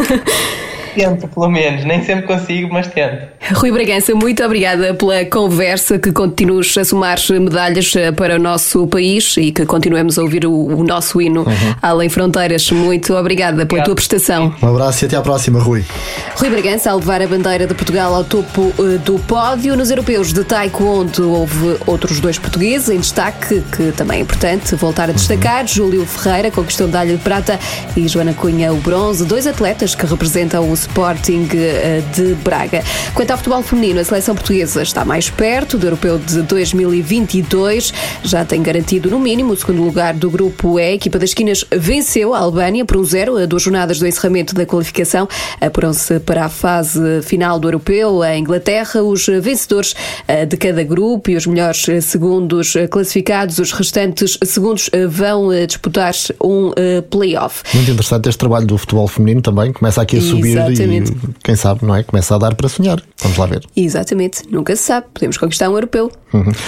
Tento, 0.94 1.26
pelo 1.28 1.48
menos, 1.48 1.84
nem 1.84 2.04
sempre 2.04 2.26
consigo, 2.26 2.72
mas 2.72 2.86
tento. 2.86 3.26
Rui 3.54 3.72
Bragança, 3.72 4.14
muito 4.14 4.44
obrigada 4.44 4.94
pela 4.94 5.24
conversa, 5.24 5.98
que 5.98 6.12
continues 6.12 6.76
a 6.76 6.84
somar 6.84 7.18
medalhas 7.30 7.94
eh, 7.96 8.12
para 8.12 8.36
o 8.36 8.38
nosso 8.38 8.86
país 8.86 9.36
e 9.36 9.52
que 9.52 9.66
continuemos 9.66 10.18
a 10.18 10.22
ouvir 10.22 10.46
o, 10.46 10.52
o 10.52 10.84
nosso 10.84 11.20
hino 11.20 11.44
além 11.80 12.08
fronteiras. 12.08 12.70
Muito 12.70 13.14
obrigada 13.14 13.66
pela 13.66 13.82
tua 13.82 13.94
prestação. 13.94 14.54
Um 14.62 14.68
abraço 14.68 15.04
e 15.04 15.06
até 15.06 15.16
à 15.16 15.22
próxima, 15.22 15.60
Rui. 15.60 15.84
Rui 16.36 16.50
Bragança 16.50 16.90
a 16.90 16.94
levar 16.94 17.20
a 17.22 17.26
bandeira 17.26 17.66
de 17.66 17.74
Portugal 17.74 18.14
ao 18.14 18.24
topo 18.24 18.72
eh, 18.78 18.98
do 18.98 19.18
pódio. 19.20 19.76
Nos 19.76 19.90
europeus 19.90 20.32
de 20.32 20.44
Taekwondo 20.44 21.32
houve 21.32 21.78
outros 21.86 22.20
dois 22.20 22.38
portugueses 22.38 22.88
em 22.88 22.98
destaque, 22.98 23.62
que 23.76 23.92
também 23.92 24.18
é 24.18 24.22
importante 24.22 24.74
voltar 24.76 25.08
a 25.08 25.12
destacar. 25.12 25.66
Júlio 25.66 26.04
Ferreira 26.06 26.50
conquistou 26.50 26.86
medalha 26.86 27.16
de 27.16 27.22
prata 27.22 27.58
e 27.96 28.06
Joana 28.06 28.34
Cunha 28.34 28.72
o 28.72 28.76
bronze. 28.76 29.24
Dois 29.24 29.46
atletas 29.46 29.94
que 29.94 30.06
representam 30.06 30.70
o 30.70 30.76
Sporting 30.82 31.48
eh, 31.54 32.02
de 32.14 32.34
Braga. 32.36 32.82
Quanto 33.14 33.30
ao 33.30 33.36
futebol 33.36 33.62
feminino, 33.62 34.00
a 34.00 34.04
seleção 34.04 34.34
portuguesa 34.34 34.82
está 34.82 35.04
mais 35.04 35.30
perto 35.30 35.78
do 35.78 35.86
europeu 35.86 36.18
de 36.18 36.42
2022. 36.42 37.92
Já 38.24 38.44
tem 38.44 38.62
garantido, 38.62 39.10
no 39.10 39.18
mínimo, 39.18 39.52
o 39.52 39.56
segundo 39.56 39.82
lugar 39.82 40.14
do 40.14 40.30
grupo 40.30 40.78
E. 40.78 40.82
A 40.82 40.92
equipa 40.92 41.18
das 41.18 41.30
esquinas 41.30 41.64
venceu 41.70 42.34
a 42.34 42.38
Albânia 42.38 42.84
por 42.84 42.96
um 42.96 43.04
zero 43.04 43.36
a 43.36 43.46
duas 43.46 43.62
jornadas 43.62 43.98
do 43.98 44.06
encerramento 44.06 44.54
da 44.54 44.66
qualificação. 44.66 45.28
Apuram-se 45.60 46.20
para 46.20 46.44
a 46.44 46.48
fase 46.48 47.22
final 47.22 47.58
do 47.58 47.68
europeu. 47.68 48.22
A 48.22 48.36
Inglaterra, 48.36 49.02
os 49.02 49.26
vencedores 49.26 49.94
eh, 50.26 50.44
de 50.46 50.56
cada 50.56 50.82
grupo 50.82 51.30
e 51.30 51.36
os 51.36 51.46
melhores 51.46 51.88
eh, 51.88 52.00
segundos 52.00 52.74
eh, 52.76 52.86
classificados, 52.86 53.58
os 53.58 53.72
restantes 53.72 54.38
segundos, 54.44 54.90
eh, 54.92 55.06
vão 55.06 55.52
eh, 55.52 55.66
disputar 55.66 56.12
um 56.42 56.72
eh, 56.76 57.00
play-off. 57.02 57.62
Muito 57.74 57.90
interessante 57.90 58.28
este 58.28 58.38
trabalho 58.38 58.66
do 58.66 58.76
futebol 58.76 59.06
feminino 59.08 59.42
também. 59.42 59.72
Começa 59.72 60.02
aqui 60.02 60.18
a 60.18 60.20
subir 60.20 60.58
Exatamente. 60.72 61.12
e 61.12 61.34
quem 61.44 61.56
sabe, 61.56 61.84
não 61.84 61.94
é? 61.94 62.02
Começa 62.02 62.34
a 62.34 62.38
dar 62.38 62.54
para 62.54 62.68
sonhar. 62.68 63.02
Vamos 63.22 63.38
lá 63.38 63.46
ver. 63.46 63.64
Exatamente, 63.76 64.42
nunca 64.50 64.74
se 64.76 64.82
sabe. 64.82 65.06
Podemos 65.12 65.36
conquistar 65.36 65.68
um 65.70 65.74
europeu 65.74 66.10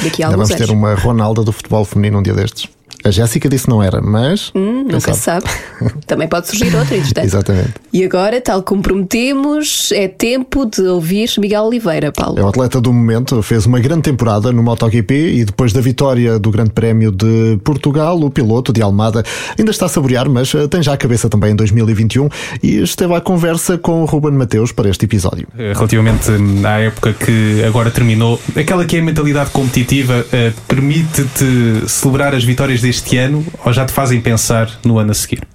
daqui 0.03 0.23
a 0.23 0.27
Ainda 0.29 0.37
alguns 0.37 0.49
vamos 0.49 0.55
ter 0.67 0.71
anos. 0.71 0.71
uma 0.71 0.95
Ronalda 0.95 1.43
do 1.43 1.53
futebol 1.53 1.85
feminino 1.85 2.19
um 2.19 2.23
dia 2.23 2.35
destes. 2.35 2.69
A 3.05 3.11
Jéssica 3.11 3.51
disse 3.51 3.69
não 3.69 3.83
era, 3.83 4.01
mas. 4.01 4.51
Hum, 4.55 4.85
Nunca 4.91 5.13
se 5.13 5.21
sabe. 5.21 5.45
Também 6.07 6.27
pode 6.27 6.49
surgir 6.49 6.75
outra, 6.75 6.97
entretanto. 6.97 7.27
Exatamente. 7.27 7.75
E 7.93 8.03
agora, 8.03 8.41
tal 8.41 8.63
como 8.63 8.81
prometemos, 8.83 9.93
é 9.93 10.09
tempo 10.09 10.65
de 10.65 10.81
ouvir 10.83 11.31
Miguel 11.39 11.65
Oliveira, 11.65 12.11
Paulo. 12.11 12.39
É 12.39 12.43
o 12.43 12.49
atleta 12.49 12.81
do 12.81 12.91
momento, 12.93 13.43
fez 13.43 13.67
uma 13.67 13.79
grande 13.79 14.03
temporada 14.03 14.51
no 14.53 14.63
MotoGP 14.63 15.15
e 15.35 15.45
depois 15.45 15.73
da 15.73 15.83
vitória 15.83 16.39
do 16.39 16.51
Grande 16.51 16.71
Prémio 16.71 17.13
de 17.13 17.59
Portugal, 17.63 18.19
o 18.19 18.31
piloto 18.31 18.73
de 18.73 18.81
Almada 18.81 19.23
ainda 19.59 19.71
está 19.71 19.85
a 19.85 19.89
saborear, 19.89 20.29
mas 20.31 20.55
eh, 20.55 20.67
tem 20.67 20.83
já 20.83 20.95
a 20.95 20.97
cabeça 20.97 21.29
também 21.29 21.53
em 21.53 21.57
2021 21.57 22.29
e 22.63 22.83
esteve 22.83 23.15
à 23.15 23.21
conversa 23.21 23.77
com 23.77 24.03
o 24.03 24.07
Ruben 24.07 24.33
Mateus 24.33 24.73
para 24.73 24.89
este 24.89 25.05
episódio. 25.05 25.47
relativamente 25.57 26.31
hum, 26.31 26.63
à 26.65 26.79
época 26.81 27.13
que 27.13 27.63
agora 27.65 27.91
terminou, 27.91 28.41
aquela 28.57 28.85
que 28.87 28.97
é 28.97 29.01
a 29.01 29.03
mentalidade 29.03 29.51
competitiva 29.51 30.25
eh, 30.33 30.53
permite-te 30.67 31.83
celebrar 31.87 32.35
as 32.35 32.45
vitórias 32.45 32.74
deste 32.81 33.17
ano 33.17 33.45
ou 33.65 33.73
já 33.73 33.85
te 33.85 33.93
fazem 33.93 34.21
pensar 34.21 34.71
no 34.85 34.99
ano 34.99 35.11
a 35.11 35.15
seguir? 35.15 35.47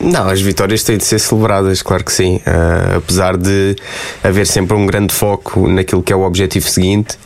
Não, 0.00 0.28
as 0.28 0.40
vitórias 0.40 0.82
têm 0.82 0.96
de 0.96 1.04
ser 1.04 1.18
celebradas, 1.18 1.82
claro 1.82 2.02
que 2.02 2.12
sim. 2.12 2.40
Ah, 2.46 2.96
apesar 2.96 3.36
de 3.36 3.76
haver 4.24 4.46
sempre 4.46 4.74
um 4.74 4.86
grande 4.86 5.12
foco 5.12 5.68
naquilo 5.68 6.02
que 6.02 6.12
é 6.12 6.16
o 6.16 6.22
objetivo 6.22 6.66
seguinte, 6.68 7.18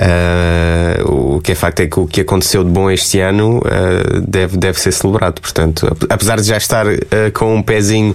ah, 0.00 1.02
o 1.04 1.40
que 1.40 1.52
é 1.52 1.54
facto 1.54 1.80
é 1.80 1.86
que 1.86 1.98
o 1.98 2.06
que 2.06 2.20
aconteceu 2.20 2.62
de 2.64 2.70
bom 2.70 2.90
este 2.90 3.20
ano 3.20 3.60
ah, 3.64 4.20
deve, 4.26 4.56
deve 4.56 4.78
ser 4.80 4.92
celebrado. 4.92 5.40
Portanto, 5.40 5.86
ap- 5.86 6.06
apesar 6.10 6.36
de 6.40 6.46
já 6.46 6.56
estar 6.56 6.86
ah, 6.86 6.96
com 7.34 7.54
um 7.56 7.62
pezinho 7.62 8.14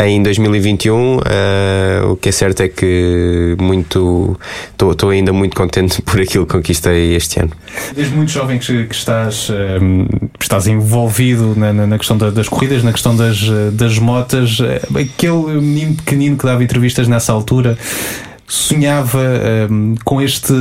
em 0.00 0.22
2021, 0.22 1.20
ah, 1.24 2.06
o 2.10 2.16
que 2.16 2.28
é 2.28 2.32
certo 2.32 2.62
é 2.62 2.68
que 2.68 3.56
muito 3.60 4.38
estou 4.72 5.10
ainda 5.10 5.32
muito 5.32 5.56
contente 5.56 6.00
por 6.02 6.20
aquilo 6.20 6.46
que 6.46 6.52
conquistei 6.52 7.14
este 7.14 7.40
ano. 7.40 7.50
Desde 7.94 8.14
muito 8.14 8.30
jovem 8.30 8.58
que, 8.58 8.84
que 8.86 8.94
estás, 8.94 9.50
hum, 9.80 10.06
estás 10.40 10.66
envolvido 10.66 11.54
na, 11.56 11.72
na- 11.72 11.98
questão 11.98 12.16
da- 12.16 12.30
das 12.30 12.48
corridas, 12.48 12.82
na 12.84 12.92
questão 12.92 13.16
das, 13.16 13.40
das 13.72 13.98
motas, 13.98 14.58
aquele 14.94 15.60
menino 15.60 15.94
pequenino 15.96 16.36
que 16.36 16.44
dava 16.46 16.62
entrevistas 16.62 17.08
nessa 17.08 17.32
altura 17.32 17.76
sonhava 18.48 19.20
hum, 19.70 19.94
com 20.04 20.20
este 20.22 20.52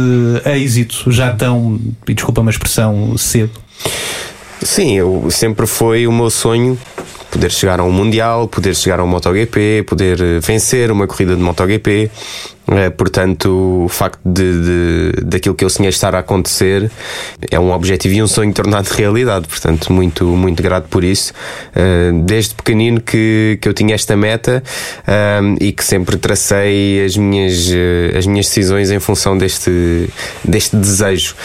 êxito 0.45 1.09
já 1.09 1.33
tão, 1.33 1.79
e 2.07 2.13
desculpa-me 2.13 2.49
a 2.49 2.51
expressão, 2.51 3.17
cedo. 3.17 3.51
Sim, 4.61 4.97
eu, 4.97 5.27
sempre 5.31 5.65
foi 5.65 6.05
o 6.05 6.11
meu 6.11 6.29
sonho 6.29 6.77
poder 7.31 7.51
chegar 7.51 7.79
a 7.79 7.83
um 7.83 7.91
Mundial, 7.91 8.47
poder 8.47 8.75
chegar 8.75 8.99
a 8.99 9.03
um 9.03 9.07
MotoGP, 9.07 9.83
poder 9.87 10.19
eh, 10.19 10.39
vencer 10.39 10.91
uma 10.91 11.07
corrida 11.07 11.35
de 11.35 11.41
MotoGP. 11.41 12.09
Eh, 12.69 12.89
portanto, 12.89 13.85
o 13.85 13.89
facto 13.89 14.19
de, 14.25 14.61
de, 14.61 15.23
daquilo 15.23 15.55
que 15.55 15.63
eu 15.63 15.69
sonhei 15.69 15.89
estar 15.89 16.13
a 16.13 16.19
acontecer 16.19 16.91
é 17.49 17.59
um 17.59 17.71
objetivo 17.71 18.15
e 18.15 18.21
um 18.21 18.27
sonho 18.27 18.53
tornado 18.53 18.87
realidade. 18.87 19.47
Portanto, 19.47 19.91
muito, 19.91 20.25
muito 20.25 20.61
grato 20.61 20.87
por 20.89 21.03
isso. 21.03 21.33
Eh, 21.75 22.11
desde 22.25 22.55
pequenino 22.55 22.99
que, 22.99 23.57
que 23.61 23.69
eu 23.69 23.73
tinha 23.73 23.95
esta 23.95 24.17
meta 24.17 24.63
eh, 25.07 25.39
e 25.61 25.71
que 25.71 25.83
sempre 25.83 26.17
tracei 26.17 27.05
as 27.05 27.15
minhas, 27.15 27.69
eh, 27.71 28.17
as 28.17 28.25
minhas 28.25 28.47
decisões 28.47 28.91
em 28.91 28.99
função 28.99 29.37
deste, 29.37 30.09
deste 30.43 30.75
desejo. 30.75 31.35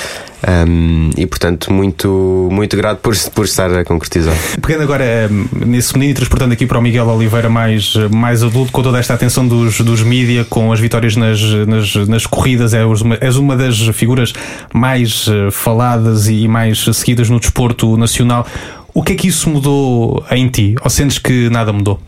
Um, 0.45 1.11
e 1.17 1.25
portanto, 1.25 1.73
muito, 1.73 2.49
muito 2.51 2.77
grato 2.77 2.99
por, 2.99 3.17
por 3.31 3.45
estar 3.45 3.73
a 3.73 3.85
concretizar. 3.85 4.35
Pegando 4.61 4.83
agora 4.83 5.31
nesse 5.65 5.93
menino 5.95 6.11
e 6.11 6.15
transportando 6.15 6.53
aqui 6.53 6.67
para 6.67 6.79
o 6.79 6.83
Miguel 6.83 7.07
Oliveira 7.07 7.49
mais, 7.49 7.95
mais 8.11 8.43
adulto, 8.43 8.73
com 8.73 8.83
toda 8.83 8.99
esta 8.99 9.15
atenção 9.15 9.47
dos, 9.47 9.81
dos 9.81 10.03
mídia, 10.03 10.45
com 10.45 10.73
as 10.73 10.81
vitórias 10.81 11.12
nas, 11.17 11.41
nas, 11.67 11.95
nas 12.09 12.27
corridas, 12.27 12.75
és 12.75 13.01
uma, 13.01 13.17
és 13.21 13.37
uma 13.37 13.57
das 13.57 13.79
figuras 13.95 14.33
mais 14.73 15.27
eh, 15.29 15.51
faladas 15.51 16.29
e 16.29 16.47
mais 16.49 16.85
seguidas 16.93 17.29
no 17.29 17.41
desporto 17.41 17.97
nacional. 17.97 18.47
O 18.95 19.03
que 19.03 19.13
é 19.13 19.17
que 19.17 19.29
isso 19.29 19.49
mudou 19.49 20.25
em 20.31 20.49
ti? 20.49 20.75
Ou 20.83 20.91
sentes 20.91 21.19
que 21.19 21.49
nada 21.49 21.73
mudou? 21.73 21.99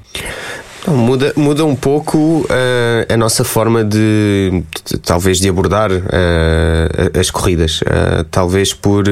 Não, 0.86 0.94
muda, 0.94 1.32
muda 1.34 1.64
um 1.64 1.74
pouco 1.74 2.46
eh, 2.50 3.06
a 3.08 3.16
nossa 3.16 3.42
forma 3.42 3.82
de, 3.82 4.62
de- 4.84 4.98
talvez 4.98 5.38
de 5.40 5.48
abordar 5.48 5.90
eh, 5.90 7.18
as 7.18 7.30
corridas. 7.30 7.80
Eh, 7.86 8.24
talvez 8.30 8.74
por 8.74 9.04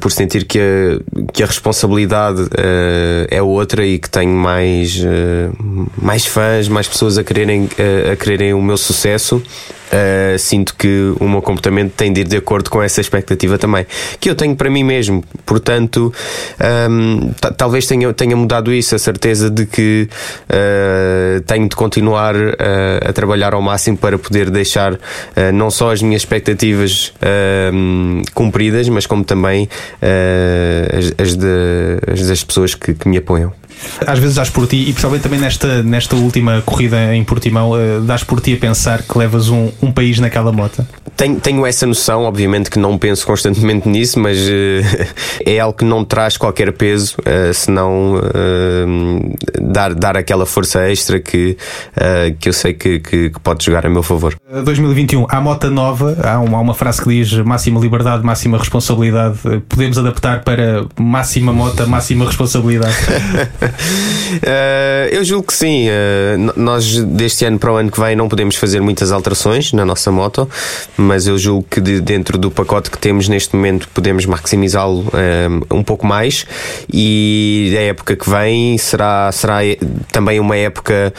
por 0.00 0.12
sentir 0.12 0.44
que 0.44 0.58
a, 0.58 1.32
que 1.32 1.42
a 1.42 1.46
responsabilidade 1.46 2.42
é 3.30 3.42
outra 3.42 3.84
e 3.84 3.98
que 3.98 4.08
tenho 4.08 4.32
mais 4.34 5.02
mais 6.00 6.24
fãs 6.26 6.68
mais 6.68 6.86
pessoas 6.88 7.18
a 7.18 7.24
quererem 7.24 7.68
a 8.12 8.16
quererem 8.16 8.54
o 8.54 8.62
meu 8.62 8.76
sucesso 8.76 9.42
Uh, 9.88 10.38
sinto 10.38 10.74
que 10.76 11.14
o 11.18 11.28
meu 11.28 11.40
comportamento 11.40 11.92
tem 11.94 12.12
de 12.12 12.20
ir 12.20 12.24
de 12.28 12.36
acordo 12.36 12.68
com 12.68 12.82
essa 12.82 13.00
expectativa 13.00 13.56
também, 13.56 13.86
que 14.20 14.28
eu 14.28 14.34
tenho 14.34 14.54
para 14.54 14.68
mim 14.68 14.84
mesmo. 14.84 15.24
Portanto, 15.46 16.12
um, 16.90 17.32
ta- 17.40 17.50
talvez 17.52 17.86
tenha, 17.86 18.12
tenha 18.12 18.36
mudado 18.36 18.72
isso, 18.72 18.94
a 18.94 18.98
certeza 18.98 19.48
de 19.48 19.64
que 19.64 20.08
uh, 20.50 21.40
tenho 21.42 21.68
de 21.68 21.74
continuar 21.74 22.36
uh, 22.36 22.50
a 23.08 23.12
trabalhar 23.12 23.54
ao 23.54 23.62
máximo 23.62 23.96
para 23.96 24.18
poder 24.18 24.50
deixar 24.50 24.98
não 25.54 25.70
só 25.70 25.92
as 25.92 26.02
minhas 26.02 26.22
expectativas 26.22 27.12
um, 27.72 28.22
cumpridas, 28.34 28.88
mas 28.88 29.06
como 29.06 29.24
também 29.24 29.68
as, 30.92 31.14
as 31.26 31.34
de- 31.36 32.12
as 32.12 32.26
das 32.26 32.44
pessoas 32.44 32.74
que, 32.74 32.92
que 32.94 33.08
me 33.08 33.16
apoiam. 33.16 33.52
Às 34.06 34.18
vezes 34.18 34.36
dás 34.36 34.50
por 34.50 34.66
ti, 34.66 34.76
e 34.76 34.84
principalmente 34.92 35.22
também 35.22 35.40
nesta, 35.40 35.82
nesta 35.82 36.16
última 36.16 36.62
corrida 36.62 37.14
em 37.14 37.24
Portimão, 37.24 37.72
uh, 37.72 38.00
dás 38.02 38.24
por 38.24 38.40
ti 38.40 38.54
a 38.54 38.56
pensar 38.56 39.02
que 39.02 39.18
levas 39.18 39.48
um, 39.48 39.70
um 39.82 39.92
país 39.92 40.18
naquela 40.18 40.52
moto? 40.52 40.86
Tenho, 41.18 41.40
tenho 41.40 41.66
essa 41.66 41.84
noção, 41.84 42.22
obviamente 42.22 42.70
que 42.70 42.78
não 42.78 42.96
penso 42.96 43.26
constantemente 43.26 43.88
nisso, 43.88 44.20
mas 44.20 44.38
uh, 44.38 45.08
é 45.44 45.58
algo 45.58 45.76
que 45.76 45.84
não 45.84 46.04
traz 46.04 46.36
qualquer 46.36 46.72
peso, 46.72 47.16
uh, 47.18 47.52
senão 47.52 48.14
uh, 48.14 49.36
dar, 49.60 49.94
dar 49.94 50.16
aquela 50.16 50.46
força 50.46 50.88
extra 50.88 51.18
que, 51.18 51.56
que 52.38 52.48
eu 52.48 52.52
sei 52.52 52.72
que, 52.72 53.00
que, 53.00 53.30
que, 53.30 53.40
pode 53.40 53.64
jogar 53.64 53.84
a 53.84 53.90
meu 53.90 54.02
favor. 54.02 54.36
2021, 54.64 55.26
há 55.28 55.40
moto 55.40 55.68
nova, 55.70 56.16
há 56.22 56.38
uma, 56.38 56.58
há 56.58 56.60
uma 56.60 56.74
frase 56.74 57.02
que 57.02 57.08
diz 57.08 57.32
máxima 57.38 57.80
liberdade, 57.80 58.24
máxima 58.24 58.56
responsabilidade. 58.56 59.38
Podemos 59.68 59.98
adaptar 59.98 60.44
para 60.44 60.86
máxima 60.96 61.52
moto, 61.52 61.84
máxima 61.88 62.26
responsabilidade? 62.26 62.94
eu 65.10 65.24
julgo 65.24 65.48
que 65.48 65.54
sim. 65.54 65.88
nós, 66.56 66.96
deste 67.04 67.44
ano 67.44 67.58
para 67.58 67.72
o 67.72 67.76
ano 67.76 67.90
que 67.90 68.00
vem, 68.00 68.16
não 68.16 68.28
podemos 68.28 68.56
fazer 68.56 68.80
muitas 68.80 69.12
alterações 69.12 69.72
na 69.72 69.84
nossa 69.84 70.10
moto 70.10 70.48
mas 70.96 71.26
eu 71.26 71.38
julgo 71.38 71.66
que 71.70 71.80
de, 71.80 72.00
dentro 72.00 72.38
do 72.38 72.50
pacote 72.50 72.90
que 72.90 72.98
temos 72.98 73.28
neste 73.28 73.54
momento 73.54 73.88
podemos 73.94 74.26
maximizá-lo 74.26 75.00
um, 75.00 75.08
eh, 75.14 75.74
um, 75.74 75.82
pouco 75.82 76.06
mais 76.06 76.46
e 76.92 77.74
a 77.76 77.82
época 77.82 78.16
que 78.16 78.28
vem 78.28 78.76
será, 78.78 79.30
será 79.32 79.58
também 80.12 80.40
uma 80.40 80.56
época 80.56 81.12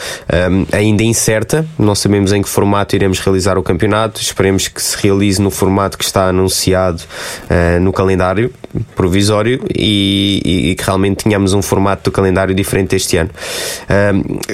um, 0.50 0.66
ainda 0.72 1.02
incerta, 1.02 1.66
não 1.78 1.94
sabemos 1.94 2.32
em 2.32 2.42
que 2.42 2.48
formato 2.48 2.94
iremos 2.94 3.18
realizar 3.20 3.58
o 3.58 3.62
campeonato, 3.62 4.20
esperemos 4.20 4.68
que 4.68 4.82
se 4.82 4.96
realize 4.96 5.40
no 5.40 5.50
formato 5.50 5.96
que 5.96 6.04
está 6.04 6.28
anunciado 6.28 7.02
uh, 7.44 7.80
no 7.80 7.92
calendário 7.92 8.52
provisório 8.94 9.60
e, 9.74 10.70
e, 10.70 10.74
que 10.74 10.84
realmente 10.84 11.24
tenhamos 11.24 11.52
um 11.52 11.62
formato 11.62 12.04
do 12.04 12.12
calendário 12.12 12.54
diferente 12.54 12.94
este 12.94 13.16
ano. 13.16 13.30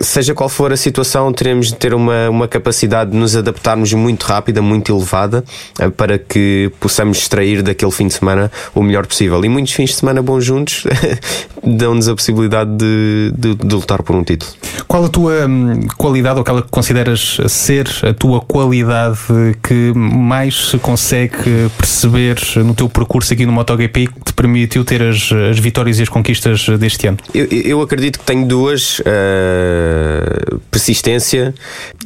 seja 0.00 0.34
qual 0.34 0.48
for 0.48 0.72
a 0.72 0.76
situação, 0.76 1.32
teremos 1.32 1.68
de 1.68 1.76
ter 1.76 1.94
uma, 1.94 2.30
uma 2.30 2.48
capacidade 2.48 3.10
de 3.10 3.16
nos 3.16 3.36
adaptarmos 3.36 3.92
muito 3.92 4.24
rápida, 4.24 4.62
muito 4.62 4.92
elevada 4.92 5.44
eh, 5.78 5.88
para 5.90 6.18
que 6.18 6.70
possamos 6.80 7.18
extrair 7.18 7.62
daquele 7.62 7.90
fim 7.90 8.06
de 8.06 8.14
semana 8.14 8.50
o 8.74 8.82
melhor 8.82 9.06
possível. 9.06 9.44
E 9.44 9.48
muitos 9.48 9.72
fins 9.72 9.90
de 9.90 9.96
semana 9.96 10.22
bons 10.22 10.44
juntos 10.44 10.84
dão-nos 11.62 12.08
a 12.08 12.14
possibilidade 12.14 12.70
de, 12.76 13.32
de, 13.36 13.54
de, 13.54 13.74
lutar 13.74 14.02
por 14.02 14.14
um 14.14 14.22
título. 14.22 14.50
Qual 14.86 15.04
a 15.04 15.08
tua 15.08 15.46
hum, 15.46 15.80
qualidade, 15.96 16.36
ou 16.36 16.42
aquela 16.42 16.62
que 16.62 16.70
consideras 16.70 17.38
ser 17.48 17.88
a 18.02 18.14
tua 18.14 18.40
qualidade 18.40 19.18
que 19.62 19.92
mais 19.94 20.70
se 20.70 20.78
consegue 20.78 21.70
perceber 21.76 22.38
no 22.56 22.74
teu 22.74 22.88
percurso 22.88 23.32
aqui 23.32 23.44
no 23.44 23.52
MotoGP 23.52 24.05
que 24.08 24.24
te 24.24 24.32
permitiu 24.32 24.84
ter 24.84 25.02
as, 25.02 25.30
as 25.50 25.58
vitórias 25.58 25.98
e 25.98 26.02
as 26.02 26.08
conquistas 26.08 26.66
deste 26.78 27.06
ano? 27.06 27.18
Eu, 27.34 27.46
eu 27.46 27.82
acredito 27.82 28.18
que 28.18 28.24
tenho 28.24 28.46
duas: 28.46 29.00
uh, 29.00 30.58
persistência 30.70 31.54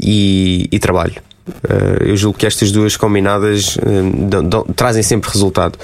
e, 0.00 0.68
e 0.70 0.78
trabalho. 0.78 1.20
Eh, 1.68 2.10
eu 2.10 2.16
julgo 2.16 2.38
que 2.38 2.46
estas 2.46 2.70
duas 2.70 2.96
combinadas 2.96 3.76
eh, 3.78 4.72
trazem 4.74 5.02
sempre 5.02 5.30
resultado. 5.30 5.78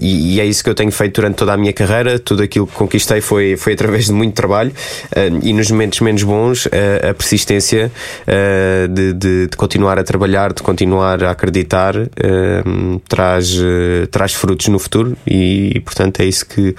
E, 0.00 0.40
é 0.40 0.44
isso 0.44 0.62
que 0.62 0.70
eu 0.70 0.74
tenho 0.74 0.92
feito 0.92 1.16
durante 1.16 1.36
toda 1.36 1.52
a 1.52 1.56
minha 1.56 1.72
carreira. 1.72 2.18
Tudo 2.18 2.42
aquilo 2.42 2.66
que 2.66 2.74
conquistei 2.74 3.20
foi, 3.20 3.56
foi 3.56 3.72
através 3.72 4.06
de 4.06 4.12
muito 4.12 4.34
trabalho 4.34 4.72
e 5.42 5.52
nos 5.52 5.70
momentos 5.70 6.00
menos 6.00 6.22
bons, 6.22 6.68
a, 6.68 7.14
persistência 7.14 7.90
uh, 8.26 8.88
de, 8.88 9.12
de, 9.12 9.46
de, 9.48 9.56
continuar 9.56 9.98
a 9.98 10.04
trabalhar, 10.04 10.52
de 10.52 10.62
continuar 10.62 11.22
a 11.24 11.30
acreditar, 11.30 11.94
traz, 13.08 13.56
traz 14.10 14.34
frutos 14.34 14.68
no 14.68 14.78
futuro 14.78 15.16
e, 15.26 15.80
portanto, 15.84 16.20
é 16.20 16.24
isso 16.24 16.46
que, 16.46 16.70
uh, 16.70 16.74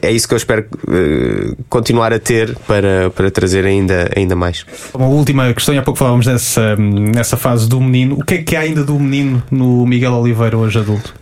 é 0.00 0.10
isso 0.10 0.26
que 0.26 0.34
eu 0.34 0.38
espero 0.38 0.66
continuar 1.68 2.12
a 2.12 2.18
ter 2.18 2.56
para, 2.66 3.10
para 3.10 3.30
trazer 3.30 3.64
ainda, 3.64 4.10
ainda 4.16 4.34
mais. 4.34 4.64
Uma 4.94 5.06
última 5.06 5.52
questão, 5.52 5.76
há 5.78 5.82
pouco 5.82 5.98
falávamos 5.98 6.26
dessa 6.26 6.76
nessa 6.84 7.36
fase 7.36 7.68
do 7.68 7.80
menino. 7.80 8.16
O 8.18 8.24
que 8.24 8.34
é 8.34 8.42
que 8.42 8.56
há 8.56 8.60
ainda 8.60 8.84
do 8.84 8.98
menino 8.98 9.42
no 9.50 9.86
Miguel 9.86 10.12
Oliveira 10.12 10.56
hoje 10.56 10.78
adulto? 10.78 11.14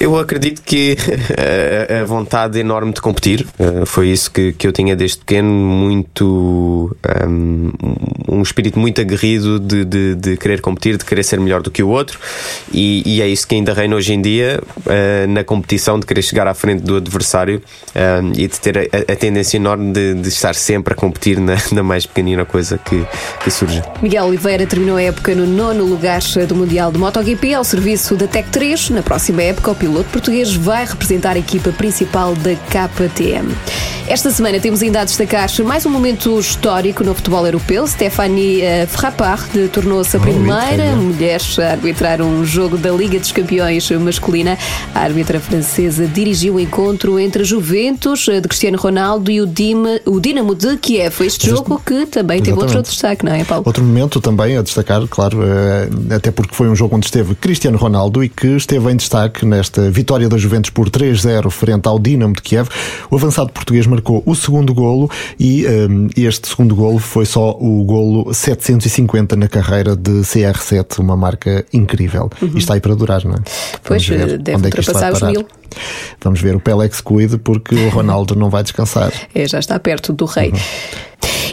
Eu 0.00 0.18
acredito 0.18 0.62
que 0.62 0.96
a, 2.00 2.04
vontade 2.04 2.58
enorme 2.58 2.92
de 2.92 3.00
competir 3.00 3.46
eh, 3.58 3.84
foi 3.84 4.08
isso 4.08 4.30
que, 4.30 4.52
que 4.52 4.66
eu 4.66 4.72
tinha 4.72 4.94
desde 4.94 5.18
pequeno, 5.18 5.48
muito 5.48 6.96
um, 7.26 7.72
um 8.28 8.42
espírito 8.42 8.78
muito 8.78 9.00
aguerrido 9.00 9.58
de, 9.58 9.84
de, 9.84 10.14
de, 10.14 10.36
querer 10.36 10.60
competir, 10.60 10.96
de 10.96 11.04
querer 11.04 11.22
ser 11.22 11.40
melhor 11.40 11.62
do 11.62 11.70
que 11.70 11.82
o 11.82 11.88
outro, 11.88 12.18
e, 12.72 13.02
e 13.06 13.22
é 13.22 13.28
isso 13.28 13.46
que 13.46 13.54
ainda 13.54 13.72
reina 13.72 13.96
hoje 13.96 14.12
em 14.12 14.20
dia 14.20 14.60
uh, 14.78 15.26
na 15.28 15.44
competição, 15.44 15.98
de 15.98 16.06
querer 16.06 16.22
chegar 16.22 16.46
à 16.46 16.54
frente 16.54 16.82
do 16.82 16.96
adversário 16.96 17.62
um, 17.94 18.32
e 18.32 18.46
de 18.48 18.60
ter 18.60 18.78
a, 18.78 19.12
a 19.12 19.16
tendência 19.16 19.56
enorme 19.56 19.92
de, 19.92 20.14
de, 20.14 20.28
estar 20.28 20.54
sempre 20.54 20.92
a 20.92 20.96
competir 20.96 21.38
na, 21.38 21.56
na 21.72 21.82
mais 21.82 22.06
pequenina 22.06 22.44
coisa 22.44 22.78
que, 22.78 23.04
que 23.42 23.50
surge. 23.50 23.82
Miguel 24.02 24.26
Oliveira 24.26 24.66
terminou 24.66 24.96
a 24.96 25.02
época 25.02 25.34
no 25.34 25.46
nono 25.46 25.84
lugar 25.84 26.20
do 26.48 26.54
Mundial 26.54 26.90
de 26.90 26.98
MotoGP 26.98 27.54
ao 27.54 27.64
serviço 27.64 28.16
da 28.16 28.26
Tech 28.26 28.48
3. 28.50 28.90
Na 28.90 29.02
próxima 29.02 29.42
época, 29.42 29.70
o 29.70 29.74
piloto 29.86 30.10
português 30.10 30.52
vai 30.52 30.84
representar 30.84 31.36
a 31.36 31.38
equipa 31.38 31.70
principal 31.70 32.34
da 32.34 32.56
KTM. 32.56 33.54
Esta 34.08 34.30
semana 34.30 34.60
temos 34.60 34.82
ainda 34.82 35.00
a 35.00 35.04
destacar 35.04 35.48
mais 35.64 35.84
um 35.84 35.90
momento 35.90 36.38
histórico 36.38 37.02
no 37.02 37.12
futebol 37.12 37.44
europeu. 37.44 37.84
Stephanie 37.88 38.62
eh, 38.62 38.86
Frappard 38.86 39.68
tornou-se 39.72 40.16
a 40.16 40.20
primeira 40.20 40.94
mulher 40.94 41.40
a 41.58 41.72
arbitrar 41.72 42.22
um 42.22 42.44
jogo 42.44 42.78
da 42.78 42.92
Liga 42.92 43.18
dos 43.18 43.32
Campeões 43.32 43.90
masculina. 43.90 44.56
A 44.94 45.00
árbitra 45.00 45.40
francesa 45.40 46.06
dirigiu 46.06 46.54
o 46.54 46.60
encontro 46.60 47.18
entre 47.18 47.42
a 47.42 47.44
Juventus 47.44 48.28
eh, 48.28 48.40
de 48.40 48.46
Cristiano 48.46 48.78
Ronaldo 48.78 49.28
e 49.28 49.40
o, 49.40 49.46
Dima, 49.46 49.98
o 50.04 50.20
Dinamo 50.20 50.54
de 50.54 50.76
Kiev. 50.76 51.24
Este 51.24 51.50
jogo 51.50 51.82
que 51.84 52.06
também 52.06 52.40
teve 52.40 52.58
outro 52.60 52.82
destaque, 52.82 53.24
não 53.24 53.32
é, 53.32 53.42
Paulo? 53.42 53.64
Outro 53.66 53.82
momento 53.82 54.20
também 54.20 54.56
a 54.56 54.62
destacar, 54.62 55.04
claro, 55.08 55.40
eh, 55.42 56.14
até 56.14 56.30
porque 56.30 56.54
foi 56.54 56.68
um 56.68 56.76
jogo 56.76 56.94
onde 56.94 57.06
esteve 57.06 57.34
Cristiano 57.34 57.76
Ronaldo 57.76 58.22
e 58.22 58.28
que 58.28 58.54
esteve 58.54 58.88
em 58.88 58.94
destaque 58.94 59.44
nesta 59.44 59.65
vitória 59.90 60.28
da 60.28 60.36
Juventus 60.36 60.70
por 60.70 60.90
3-0 60.90 61.50
frente 61.50 61.86
ao 61.86 61.98
Dinamo 61.98 62.34
de 62.34 62.42
Kiev. 62.42 62.68
O 63.10 63.16
avançado 63.16 63.52
português 63.52 63.86
marcou 63.86 64.22
o 64.26 64.34
segundo 64.34 64.72
golo 64.74 65.10
e 65.38 65.66
um, 65.66 66.08
este 66.16 66.48
segundo 66.48 66.74
golo 66.74 66.98
foi 66.98 67.26
só 67.26 67.50
o 67.58 67.84
golo 67.84 68.32
750 68.32 69.36
na 69.36 69.48
carreira 69.48 69.96
de 69.96 70.10
CR7, 70.22 70.98
uma 70.98 71.16
marca 71.16 71.64
incrível. 71.72 72.30
Uhum. 72.40 72.52
E 72.54 72.58
está 72.58 72.74
aí 72.74 72.80
para 72.80 72.94
durar, 72.94 73.24
não 73.24 73.34
é? 73.34 73.38
Pois, 73.82 74.06
ver 74.06 74.38
deve 74.38 74.62
é 74.62 74.66
ultrapassar 74.66 75.12
os 75.12 75.22
mil. 75.22 75.46
Vamos 76.22 76.40
ver 76.40 76.56
o 76.56 76.60
Pelex 76.60 77.00
cuide 77.00 77.38
porque 77.38 77.74
o 77.74 77.88
Ronaldo 77.88 78.34
não 78.34 78.50
vai 78.50 78.62
descansar. 78.62 79.12
É, 79.34 79.46
já 79.46 79.58
está 79.58 79.78
perto 79.78 80.12
do 80.12 80.24
rei. 80.24 80.50
Uhum. 80.50 81.06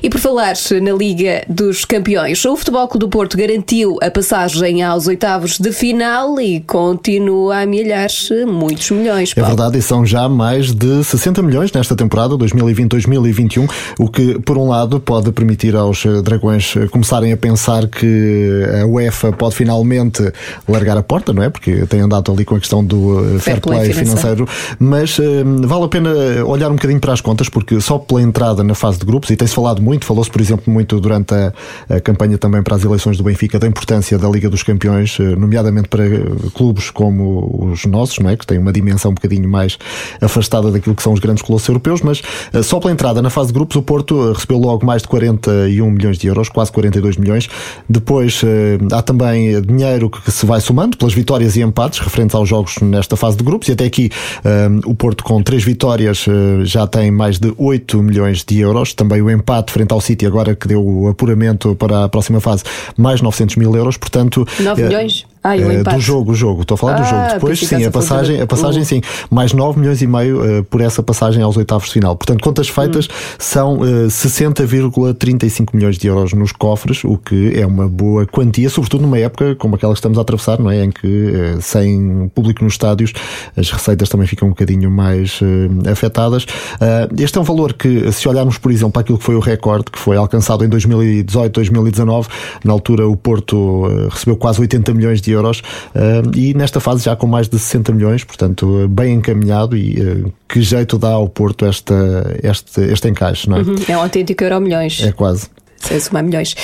E 0.03 0.09
por 0.09 0.19
falar 0.19 0.53
na 0.81 0.91
Liga 0.91 1.43
dos 1.47 1.85
Campeões, 1.85 2.43
o 2.43 2.57
Futebol 2.57 2.87
Clube 2.89 3.05
do 3.05 3.09
Porto 3.09 3.37
garantiu 3.37 3.97
a 4.01 4.11
passagem 4.11 4.83
aos 4.83 5.07
oitavos 5.07 5.57
de 5.57 5.71
final 5.71 6.41
e 6.41 6.59
continua 6.59 7.57
a 7.57 7.61
amelhar 7.61 8.09
muitos 8.45 8.91
milhões. 8.91 9.31
É 9.31 9.35
Paulo. 9.35 9.47
É 9.47 9.55
verdade, 9.55 9.77
e 9.77 9.81
são 9.81 10.05
já 10.05 10.27
mais 10.27 10.73
de 10.73 11.05
60 11.05 11.41
milhões 11.41 11.71
nesta 11.71 11.95
temporada 11.95 12.35
2020-2021, 12.35 13.69
o 13.97 14.09
que, 14.09 14.39
por 14.39 14.57
um 14.57 14.67
lado, 14.67 14.99
pode 14.99 15.31
permitir 15.31 15.73
aos 15.73 16.03
Dragões 16.21 16.73
começarem 16.91 17.31
a 17.31 17.37
pensar 17.37 17.87
que 17.87 18.63
a 18.81 18.85
UEFA 18.85 19.31
pode 19.31 19.55
finalmente 19.55 20.21
largar 20.67 20.97
a 20.97 21.03
porta, 21.03 21.31
não 21.31 21.43
é? 21.43 21.49
Porque 21.49 21.85
tem 21.85 22.01
andado 22.01 22.29
ali 22.29 22.43
com 22.43 22.55
a 22.55 22.59
questão 22.59 22.83
do 22.83 23.19
eh, 23.19 23.39
fair, 23.39 23.41
fair 23.41 23.61
play, 23.61 23.79
play 23.79 23.93
financeiro, 23.93 24.02
mas 24.79 25.19
um, 25.19 25.61
vale 25.61 25.85
a 25.85 25.87
pena 25.87 26.09
olhar 26.45 26.69
um 26.69 26.75
bocadinho 26.75 26.99
para 26.99 27.13
as 27.13 27.21
contas, 27.21 27.49
porque 27.49 27.79
só 27.81 27.97
pela 27.97 28.21
entrada 28.21 28.63
na 28.63 28.75
fase 28.75 28.99
de 28.99 29.05
grupos, 29.05 29.29
e 29.29 29.35
tem-se 29.35 29.53
falado 29.53 29.81
muito, 29.81 30.05
falou-se, 30.05 30.29
por 30.29 30.41
exemplo, 30.41 30.71
muito 30.71 30.99
durante 30.99 31.33
a, 31.33 31.53
a, 31.89 31.99
campanha 31.99 32.37
também 32.37 32.61
para 32.63 32.75
as 32.75 32.83
eleições 32.83 33.17
do 33.17 33.23
Benfica 33.23 33.59
da 33.59 33.67
importância 33.67 34.17
da 34.17 34.27
Liga 34.29 34.49
dos 34.49 34.63
Campeões, 34.63 35.17
eh, 35.19 35.35
nomeadamente 35.35 35.87
para 35.87 36.03
clubes 36.53 36.89
como 36.89 37.69
os 37.71 37.85
nossos, 37.85 38.19
não 38.19 38.29
é? 38.29 38.37
que 38.37 38.45
têm 38.45 38.57
uma 38.57 38.71
dimensão 38.71 39.11
um 39.11 39.13
bocadinho 39.13 39.47
mais 39.49 39.77
afastada 40.21 40.71
daquilo 40.71 40.95
que 40.95 41.03
são 41.03 41.13
os 41.13 41.19
grandes 41.19 41.43
colossos 41.43 41.67
europeus, 41.67 42.01
mas 42.01 42.21
eh, 42.53 42.61
só 42.61 42.79
pela 42.79 42.91
entrada 42.91 43.21
na 43.21 43.29
fase 43.29 43.47
de 43.47 43.53
grupos, 43.53 43.75
o 43.75 43.81
Porto 43.81 44.29
eh, 44.29 44.33
recebeu 44.33 44.57
logo 44.57 44.85
mais 44.85 45.01
de 45.01 45.07
41 45.07 45.89
milhões 45.91 46.17
de 46.17 46.27
euros, 46.27 46.49
quase 46.49 46.71
42 46.71 47.17
milhões. 47.17 47.49
Depois 47.87 48.41
há 48.91 49.01
também 49.01 49.61
dinheiro 49.61 50.09
que 50.09 50.31
se 50.31 50.45
vai 50.45 50.59
somando 50.59 50.97
pelas 50.97 51.13
vitórias 51.13 51.55
e 51.55 51.61
empates 51.61 51.99
referentes 51.99 52.35
aos 52.35 52.47
jogos 52.47 52.77
nesta 52.81 53.15
fase 53.15 53.37
de 53.37 53.43
grupos, 53.43 53.67
e 53.69 53.71
até 53.71 53.85
aqui 53.93 54.09
o 54.85 54.95
Porto, 54.95 55.23
com 55.23 55.41
três 55.43 55.63
vitórias, 55.63 56.25
já 56.63 56.87
tem 56.87 57.11
mais 57.11 57.39
de 57.39 57.53
8 57.57 58.01
milhões 58.01 58.43
de 58.43 58.59
euros. 58.59 58.93
Também 58.93 59.21
o 59.21 59.29
empate 59.29 59.71
frente 59.71 59.91
ao 59.91 60.01
City, 60.01 60.25
agora 60.25 60.55
que 60.55 60.67
deu 60.67 60.83
o 60.83 61.07
apuramento 61.07 61.75
para 61.75 62.05
a 62.05 62.09
próxima 62.09 62.39
fase, 62.39 62.63
mais 62.97 63.21
900 63.21 63.55
mil 63.57 63.75
euros. 63.75 63.97
Portanto, 63.97 64.47
9 64.59 64.83
milhões? 64.83 65.25
Ah, 65.43 65.57
e 65.57 65.61
eh, 65.61 65.73
empate. 65.79 65.97
do 65.97 66.01
jogo, 66.01 66.31
o 66.31 66.35
jogo. 66.35 66.61
Estou 66.61 66.75
a 66.75 66.77
falar 66.77 66.93
do 66.93 67.01
Ah, 67.01 67.05
jogo. 67.05 67.33
Depois, 67.33 67.59
pensei 67.59 67.77
que 67.77 67.83
sim, 67.83 67.87
a 67.89 67.91
passagem, 67.91 68.37
do- 68.37 68.43
a 68.43 68.47
passagem 68.47 68.81
o- 68.81 68.85
sim, 68.85 69.01
mais 69.29 69.51
9 69.53 69.79
milhões 69.79 70.01
e 70.01 70.07
meio 70.07 70.43
eh, 70.59 70.61
por 70.63 70.79
essa 70.81 71.03
passagem 71.03 71.43
aos 71.43 71.57
oitavos 71.57 71.87
de 71.87 71.93
final. 71.93 72.15
Portanto, 72.15 72.41
contas 72.41 72.69
feitas 72.69 73.07
são 73.37 73.79
eh, 73.83 74.09
60,35 74.09 75.73
milhões 75.73 75.97
de 75.97 76.07
euros 76.07 76.33
nos 76.33 76.51
cofres, 76.51 77.03
o 77.03 77.17
que 77.17 77.53
é 77.59 77.65
uma 77.65 77.87
boa 77.87 78.25
quantia, 78.25 78.69
sobretudo 78.69 79.01
numa 79.01 79.17
época 79.19 79.55
como 79.55 79.75
aquela 79.75 79.93
que 79.93 79.99
estamos 79.99 80.17
a 80.17 80.21
atravessar, 80.21 80.59
não 80.59 80.69
é? 80.71 80.83
Em 80.83 80.91
que 80.91 81.33
eh, 81.35 81.57
sem 81.61 82.29
público 82.33 82.63
nos 82.63 82.73
estádios 82.73 83.13
as 83.57 83.69
receitas 83.71 84.09
também 84.09 84.27
ficam 84.27 84.47
um 84.47 84.51
bocadinho 84.51 84.89
mais 84.89 85.39
eh, 85.41 85.91
afetadas. 85.91 86.45
Ah, 86.79 87.07
este 87.17 87.37
é 87.37 87.41
um 87.41 87.43
valor 87.43 87.73
que, 87.73 88.11
se 88.11 88.27
olharmos, 88.27 88.57
por 88.57 88.71
exemplo, 88.71 88.91
para 88.93 89.01
aquilo 89.01 89.17
que 89.17 89.23
foi 89.23 89.35
o 89.35 89.39
recorde, 89.39 89.85
que 89.91 89.99
foi 89.99 90.17
alcançado 90.17 90.63
em 90.63 90.69
2018, 90.69 91.53
2019, 91.53 92.27
na 92.63 92.73
altura 92.73 93.07
o 93.07 93.15
Porto 93.15 93.87
eh, 93.89 94.07
recebeu 94.09 94.35
quase 94.37 94.59
80 94.61 94.93
milhões 94.93 95.21
de 95.21 95.32
euros 95.33 95.61
eh, 95.95 96.21
e 96.35 96.53
nesta 96.53 96.79
fase 96.79 97.03
já 97.03 97.15
com 97.15 97.27
mais 97.27 97.47
de 97.47 97.59
60 97.59 97.91
milhões, 97.93 98.23
portanto, 98.23 98.81
eh, 98.83 98.87
bem 98.87 99.15
encaminhado 99.15 99.75
e 99.75 99.99
eh, 99.99 100.31
que 100.47 100.61
jeito 100.61 100.97
dá 100.97 101.09
ao 101.09 101.27
Porto 101.27 101.65
esta, 101.65 101.93
este, 102.43 102.81
este 102.81 103.09
encaixe, 103.09 103.49
não 103.49 103.57
é? 103.57 103.61
É 103.87 103.97
um 103.97 104.01
autêntico 104.01 104.43
euro 104.43 104.61
milhões. 104.61 105.01
É 105.01 105.11
quase. 105.11 105.49
Sem 105.83 105.99
somar 105.99 106.23
milhões. 106.23 106.55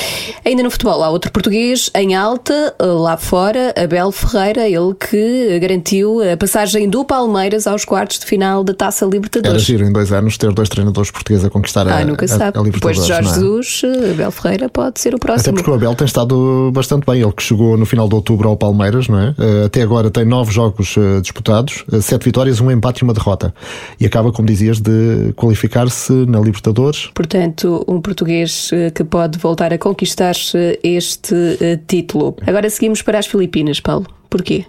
Ainda 0.45 0.63
no 0.63 0.71
futebol, 0.71 1.03
há 1.03 1.09
outro 1.09 1.31
português 1.31 1.89
em 1.95 2.15
alta, 2.15 2.73
lá 2.79 3.17
fora, 3.17 3.73
Abel 3.77 4.11
Ferreira, 4.11 4.67
ele 4.67 4.93
que 4.93 5.59
garantiu 5.59 6.19
a 6.21 6.37
passagem 6.37 6.89
do 6.89 7.03
Palmeiras 7.03 7.67
aos 7.67 7.83
quartos 7.85 8.19
de 8.19 8.25
final 8.25 8.63
da 8.63 8.73
Taça 8.73 9.05
Era 9.05 9.11
Libertadores. 9.13 9.61
giro 9.63 9.85
em 9.85 9.91
dois 9.91 10.11
anos 10.13 10.37
ter 10.37 10.51
dois 10.53 10.69
treinadores 10.69 11.11
portugueses 11.11 11.45
a 11.45 11.49
conquistar 11.49 11.87
a, 11.87 11.97
Ah, 11.97 12.05
nunca 12.05 12.25
a, 12.25 12.27
sabe. 12.27 12.57
a 12.57 12.63
Depois 12.63 12.97
de 12.97 13.01
Libertadores. 13.03 13.07
Jorge 13.07 13.29
é? 13.29 13.33
Jesus, 13.33 13.81
Abel 14.13 14.31
Ferreira 14.31 14.69
pode 14.69 14.99
ser 14.99 15.13
o 15.13 15.17
Até 15.17 15.25
próximo. 15.27 15.55
porque 15.55 15.69
o 15.69 15.73
Abel 15.73 15.95
tem 15.95 16.05
estado 16.05 16.71
bastante 16.73 17.05
bem. 17.05 17.21
Ele 17.21 17.31
que 17.33 17.43
chegou 17.43 17.77
no 17.77 17.85
final 17.85 18.07
de 18.07 18.15
outubro 18.15 18.47
ao 18.49 18.55
Palmeiras, 18.57 19.07
não 19.07 19.19
é? 19.19 19.35
Eh, 19.37 19.65
Até 19.65 19.81
agora 19.81 20.09
tem 20.09 20.23
nove 20.25 20.51
jogos 20.53 20.95
eh, 20.97 21.19
disputados, 21.21 21.83
eh, 21.91 21.99
sete 22.01 22.23
vitórias, 22.25 22.61
um 22.61 22.71
empate 22.71 23.01
e 23.01 23.03
uma 23.03 23.13
derrota. 23.13 23.53
E 23.99 24.05
acaba, 24.05 24.31
como 24.31 24.47
dizias, 24.47 24.79
de 24.79 25.33
qualificar-se 25.35 26.11
na 26.27 26.39
Libertadores. 26.39 27.09
Portanto, 27.13 27.83
um 27.87 27.99
português 28.01 28.69
eh, 28.73 28.89
que 28.91 29.03
pode 29.09 29.37
voltar 29.37 29.73
a 29.73 29.77
conquistar 29.77 30.35
eh, 30.53 30.79
este 30.83 31.57
eh, 31.59 31.79
título. 31.87 32.35
Agora 32.45 32.69
seguimos 32.69 33.01
para 33.01 33.19
as 33.19 33.27
Filipinas, 33.27 33.79
Paulo. 33.79 34.05
Porquê? 34.29 34.65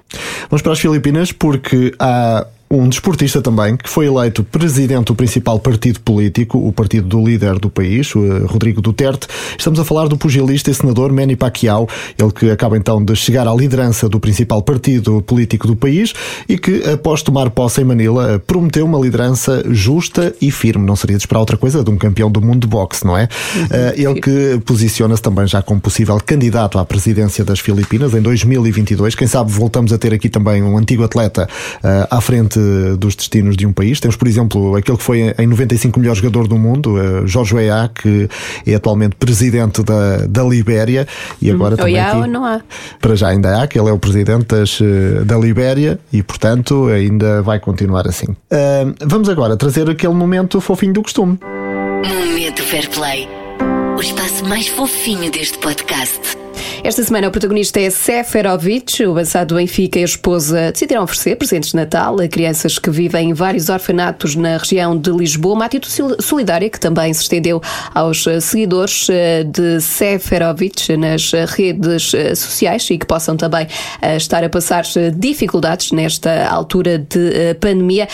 Vamos 0.49 0.63
para 0.63 0.73
as 0.73 0.81
Filipinas 0.81 1.33
porque 1.33 1.93
há 1.99 2.47
um 2.73 2.89
desportista 2.89 3.43
também 3.43 3.77
que 3.77 3.91
foi 3.91 4.07
eleito 4.07 4.45
presidente 4.45 5.07
do 5.07 5.15
principal 5.17 5.59
partido 5.59 5.99
político, 6.01 6.57
o 6.57 6.73
partido 6.73 7.09
do 7.09 7.25
líder 7.25 7.59
do 7.59 7.69
país, 7.69 8.15
o, 8.15 8.25
eh, 8.25 8.39
Rodrigo 8.47 8.81
Duterte. 8.81 9.27
Estamos 9.59 9.81
a 9.81 9.85
falar 9.85 10.07
do 10.07 10.17
pugilista 10.17 10.71
e 10.71 10.75
senador 10.75 11.13
Manny 11.13 11.35
Pacquiao, 11.35 11.89
ele 12.17 12.31
que 12.31 12.49
acaba 12.49 12.77
então 12.77 13.05
de 13.05 13.17
chegar 13.17 13.49
à 13.49 13.53
liderança 13.53 14.09
do 14.09 14.21
principal 14.21 14.63
partido 14.63 15.21
político 15.21 15.67
do 15.67 15.75
país 15.75 16.13
e 16.49 16.57
que, 16.57 16.89
após 16.89 17.25
tomar 17.25 17.51
posse 17.51 17.81
em 17.81 17.85
Manila, 17.85 18.35
eh, 18.35 18.39
prometeu 18.39 18.87
uma 18.87 19.01
liderança 19.01 19.65
justa 19.69 20.33
e 20.41 20.53
firme. 20.53 20.87
Não 20.87 20.95
seria 20.95 21.17
de 21.17 21.23
esperar 21.25 21.41
outra 21.41 21.57
coisa 21.57 21.83
de 21.83 21.91
um 21.91 21.97
campeão 21.97 22.31
do 22.31 22.41
mundo 22.41 22.61
de 22.61 22.69
boxe, 22.69 23.05
não 23.05 23.19
é? 23.19 23.29
Eh, 23.69 23.95
Ele 23.97 24.21
que 24.21 24.61
posiciona-se 24.65 25.21
também 25.21 25.45
já 25.45 25.61
como 25.61 25.81
possível 25.81 26.17
candidato 26.25 26.79
à 26.79 26.85
presidência 26.85 27.45
das 27.45 27.59
Filipinas 27.59 28.15
em 28.15 28.23
2022. 28.23 29.17
Quem 29.17 29.27
sabe 29.27 29.51
voltamos 29.51 29.93
a 29.93 29.99
ter 29.99 30.15
aqui 30.15 30.29
também 30.29 30.63
um 30.63 30.79
antigo 30.79 31.03
atleta 31.03 31.49
à 32.09 32.21
frente 32.21 32.60
dos 32.99 33.15
destinos 33.15 33.57
de 33.57 33.67
um 33.67 33.73
país. 33.73 34.01
Temos, 34.01 34.17
por 34.17 34.29
exemplo, 34.29 34.77
aquele 34.77 34.97
que 34.97 35.03
foi 35.03 35.35
em 35.39 35.47
95 35.47 35.99
o 35.99 36.01
melhor 36.01 36.15
jogador 36.15 36.49
do 36.49 36.59
mundo, 36.59 36.99
eh, 36.99 37.27
Jorge 37.27 37.55
Weah, 37.55 37.89
que 37.89 38.29
é 38.67 38.75
atualmente 38.75 39.17
presidente 39.17 39.83
da, 39.83 40.27
da 40.27 40.43
Libéria 40.43 41.07
e 41.41 41.51
agora 41.51 41.75
Ou 41.75 41.79
também 41.79 41.99
há 41.99 42.09
aqui, 42.09 42.17
ou 42.17 42.27
não 42.27 42.45
há? 42.45 42.61
para 43.01 43.15
já 43.15 43.29
ainda 43.29 43.61
há, 43.61 43.67
que 43.67 43.79
ele 43.79 43.89
é 43.89 43.93
o 43.93 43.99
presidente 43.99 44.47
das, 44.47 44.79
eh, 44.81 45.25
da 45.25 45.37
Libéria 45.37 45.99
e, 46.13 46.23
portanto, 46.23 46.89
ainda 46.89 47.43
vai 47.43 47.59
continuar 47.61 48.07
assim. 48.07 48.27
Ah, 48.51 48.93
vamos 49.05 49.29
agora 49.29 49.57
trazer 49.57 49.89
aquele 49.89 50.15
momento 50.15 50.61
fofinho 50.61 50.93
do 50.93 51.03
costume. 51.03 51.39
Momento 52.07 52.63
Fair 52.63 52.89
Play. 52.91 53.29
O 53.97 54.01
espaço 54.01 54.45
mais 54.47 54.69
fofinho 54.69 55.31
deste 55.31 55.59
podcast. 55.59 56.40
Esta 56.83 57.05
semana 57.05 57.29
o 57.29 57.31
protagonista 57.31 57.79
é 57.79 57.91
Seferovic, 57.91 59.05
o 59.05 59.11
avançado 59.11 59.55
Benfica 59.55 59.99
e 59.99 60.03
a 60.03 60.05
esposa 60.07 60.73
decidiram 60.73 61.03
oferecer 61.03 61.37
presentes 61.37 61.71
de 61.71 61.77
Natal 61.77 62.19
a 62.19 62.27
crianças 62.27 62.79
que 62.79 62.91
vivem 62.91 63.31
em 63.31 63.35
vários 63.35 63.69
orfanatos 63.69 64.35
na 64.35 64.57
região 64.57 64.97
de 64.97 65.11
Lisboa, 65.11 65.55
uma 65.55 65.67
atitude 65.67 66.17
solidária 66.21 66.71
que 66.71 66.81
também 66.81 67.13
se 67.13 67.23
estendeu 67.23 67.61
aos 67.95 68.27
eh, 68.27 68.41
seguidores 68.41 69.09
eh, 69.11 69.45
de 69.45 69.79
Seferovic 69.81 70.97
nas 70.97 71.35
eh, 71.35 71.45
redes 71.47 72.13
sociais 72.35 72.89
e 72.91 72.97
que 72.97 73.05
possam 73.05 73.37
também 73.37 73.67
estar 74.17 74.43
a 74.43 74.49
passar 74.49 74.85
dificuldades 75.15 75.93
nesta 75.93 76.49
altura 76.49 76.99
de 76.99 77.55
pandemia. 77.61 78.09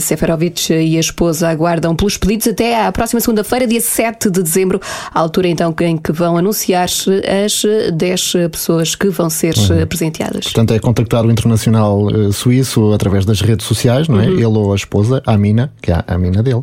Seferovic 0.00 0.72
e 0.72 0.96
a 0.96 1.00
esposa 1.00 1.48
aguardam 1.48 1.96
pelos 1.96 2.18
pedidos 2.18 2.48
até 2.48 2.84
à 2.84 2.92
próxima 2.92 3.20
segunda-feira, 3.20 3.66
dia 3.66 3.80
7 3.80 4.30
de 4.30 4.42
dezembro, 4.42 4.80
altura 5.14 5.48
então 5.48 5.74
em 5.80 5.96
que 5.96 6.12
vão 6.12 6.36
anunciar 6.36 6.84
as 6.84 7.64
10 7.94 8.09
pessoas 8.50 8.94
que 8.94 9.08
vão 9.08 9.28
ser 9.30 9.54
eh, 9.70 9.86
presenteadas. 9.86 10.44
Portanto, 10.44 10.74
é 10.74 10.78
contactar 10.78 11.24
o 11.24 11.30
internacional 11.30 12.08
eh, 12.10 12.32
suíço 12.32 12.92
através 12.92 13.24
das 13.24 13.40
redes 13.40 13.66
sociais, 13.66 14.08
não 14.08 14.20
é? 14.20 14.26
Uhum. 14.26 14.34
Ele 14.34 14.46
ou 14.46 14.72
a 14.72 14.76
esposa, 14.76 15.22
a 15.26 15.34
Amina, 15.34 15.72
que 15.80 15.90
é 15.90 15.94
a 15.94 16.14
Amina 16.14 16.42
dele. 16.42 16.62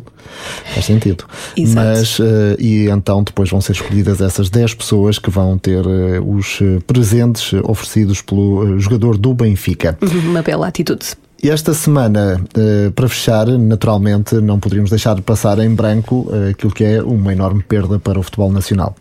Faz 0.74 0.86
sentido. 0.86 1.24
Exato. 1.56 1.86
Mas, 1.86 2.18
eh, 2.20 2.56
e 2.58 2.88
então 2.88 3.22
depois 3.22 3.50
vão 3.50 3.60
ser 3.60 3.72
escolhidas 3.72 4.20
essas 4.20 4.50
10 4.50 4.74
pessoas 4.74 5.18
que 5.18 5.30
vão 5.30 5.56
ter 5.58 5.84
eh, 5.84 6.20
os 6.20 6.58
eh, 6.60 6.78
presentes 6.86 7.52
eh, 7.52 7.60
oferecidos 7.64 8.20
pelo 8.22 8.76
eh, 8.76 8.78
jogador 8.78 9.16
do 9.16 9.32
Benfica. 9.34 9.96
Uhum, 10.02 10.30
Uma 10.30 10.42
bela 10.42 10.66
atitude. 10.66 11.06
E 11.42 11.50
esta 11.50 11.72
semana, 11.72 12.42
eh, 12.56 12.90
para 12.94 13.08
fechar, 13.08 13.46
naturalmente, 13.46 14.34
não 14.36 14.58
poderíamos 14.58 14.90
deixar 14.90 15.14
de 15.14 15.22
passar 15.22 15.58
em 15.60 15.72
branco 15.72 16.28
eh, 16.32 16.50
aquilo 16.50 16.72
que 16.72 16.82
é 16.82 17.00
uma 17.00 17.32
enorme 17.32 17.62
perda 17.62 17.96
para 17.98 18.18
o 18.18 18.22
futebol 18.24 18.50
nacional. 18.50 18.96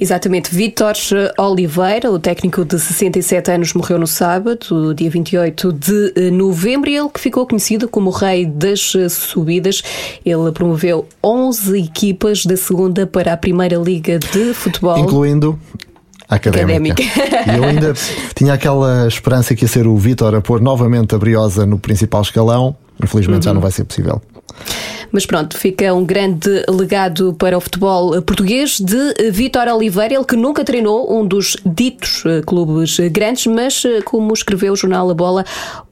Exatamente, 0.00 0.54
Vítor 0.54 0.94
Oliveira, 1.36 2.10
o 2.10 2.18
técnico 2.18 2.64
de 2.64 2.78
67 2.78 3.50
anos, 3.50 3.72
morreu 3.74 3.98
no 3.98 4.06
sábado, 4.06 4.94
dia 4.94 5.10
28 5.10 5.72
de 5.72 6.12
eh, 6.14 6.30
novembro, 6.30 6.88
e 6.88 6.96
ele 6.96 7.08
que 7.08 7.18
ficou 7.18 7.44
conhecido 7.46 7.88
como 7.88 8.10
o 8.10 8.12
rei 8.12 8.46
das 8.46 8.94
eh, 8.94 9.08
subidas. 9.08 9.82
Ele 10.24 10.52
promoveu 10.52 11.06
11 11.24 11.78
equipas 11.78 12.46
da 12.46 12.56
segunda 12.56 13.06
para 13.06 13.32
a 13.32 13.36
primeira 13.36 13.76
liga 13.76 14.20
de 14.20 14.54
futebol. 14.54 14.98
Incluindo 14.98 15.58
a 16.28 16.36
académica. 16.36 17.02
Académica. 17.02 17.52
E 17.52 17.56
eu 17.56 17.64
ainda 17.64 17.94
tinha 18.34 18.52
aquela 18.52 19.08
esperança 19.08 19.54
que 19.56 19.64
ia 19.64 19.68
ser 19.68 19.86
o 19.86 19.96
Vítor 19.96 20.34
a 20.34 20.40
pôr 20.40 20.60
novamente 20.60 21.14
a 21.14 21.18
Briosa 21.18 21.66
no 21.66 21.78
principal 21.78 22.22
escalão. 22.22 22.76
Infelizmente 23.02 23.46
já 23.46 23.54
não 23.54 23.60
vai 23.60 23.70
ser 23.70 23.84
possível. 23.84 24.20
Mas 25.10 25.24
pronto, 25.24 25.56
fica 25.56 25.94
um 25.94 26.04
grande 26.04 26.64
legado 26.68 27.34
para 27.38 27.56
o 27.56 27.60
futebol 27.60 28.20
português 28.22 28.78
de 28.78 29.30
Vítor 29.30 29.66
Oliveira, 29.68 30.14
ele 30.14 30.24
que 30.24 30.36
nunca 30.36 30.64
treinou 30.64 31.18
um 31.18 31.26
dos 31.26 31.56
ditos 31.64 32.24
eh, 32.26 32.42
clubes 32.44 32.98
grandes, 33.10 33.46
mas 33.46 33.84
eh, 33.84 34.02
como 34.02 34.32
escreveu 34.34 34.74
o 34.74 34.76
jornal 34.76 35.08
A 35.08 35.14
Bola, 35.14 35.44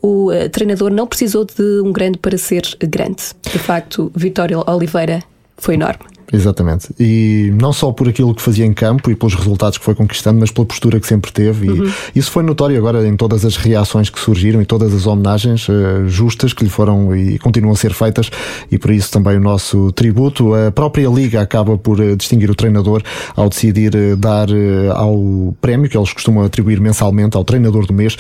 o 0.03 0.31
eh, 0.31 0.49
treinador 0.49 0.91
não 0.93 1.07
precisou 1.07 1.45
de 1.45 1.81
um 1.81 1.93
grande 1.93 2.19
para 2.19 2.37
ser 2.37 2.63
grande. 2.81 3.23
De 3.51 3.59
facto, 3.59 4.13
Vítor 4.15 4.51
Oliveira 4.67 5.23
foi 5.57 5.75
enorme. 5.75 6.16
Exatamente. 6.33 6.89
E 6.99 7.53
não 7.61 7.73
só 7.73 7.93
por 7.93 8.09
aquilo 8.09 8.35
que 8.35 8.43
fazia 8.43 8.67
em 8.67 8.73
campo 8.73 9.11
e 9.11 9.15
pelos 9.15 9.35
resultados 9.35 9.79
que 9.79 9.85
foi 9.85 9.95
conquistando, 9.95 10.41
mas 10.41 10.51
pela 10.51 10.67
postura 10.67 10.99
que 10.99 11.07
sempre 11.07 11.31
teve. 11.31 11.69
E 12.15 12.19
isso 12.19 12.31
foi 12.31 12.43
notório 12.43 12.77
agora 12.77 13.07
em 13.07 13.17
todas 13.17 13.45
as 13.45 13.57
reações 13.57 14.11
que 14.11 14.19
surgiram 14.19 14.61
e 14.61 14.67
todas 14.67 14.93
as 14.93 15.07
homenagens 15.07 15.69
eh, 15.69 16.09
justas 16.09 16.53
que 16.53 16.65
lhe 16.65 16.71
foram 16.71 17.15
e 17.15 17.39
continuam 17.39 17.73
a 17.73 17.77
ser 17.77 17.93
feitas. 17.93 18.31
E 18.71 18.79
por 18.79 18.91
isso 18.91 19.11
também 19.11 19.37
o 19.37 19.41
nosso 19.41 19.93
tributo. 19.93 20.55
A 20.55 20.73
própria 20.73 21.09
Liga 21.09 21.41
acaba 21.41 21.79
por 21.79 22.01
eh, 22.01 22.17
distinguir 22.17 22.51
o 22.51 22.55
treinador 22.55 23.03
ao 23.37 23.49
decidir 23.49 23.95
eh, 23.95 24.17
dar 24.17 24.49
ao 24.95 25.55
prémio 25.61 25.89
que 25.89 25.97
eles 25.97 26.13
costumam 26.13 26.45
atribuir 26.45 26.81
mensalmente 26.81 27.37
ao 27.37 27.45
treinador 27.45 27.87
do 27.87 27.93
mês, 27.93 28.17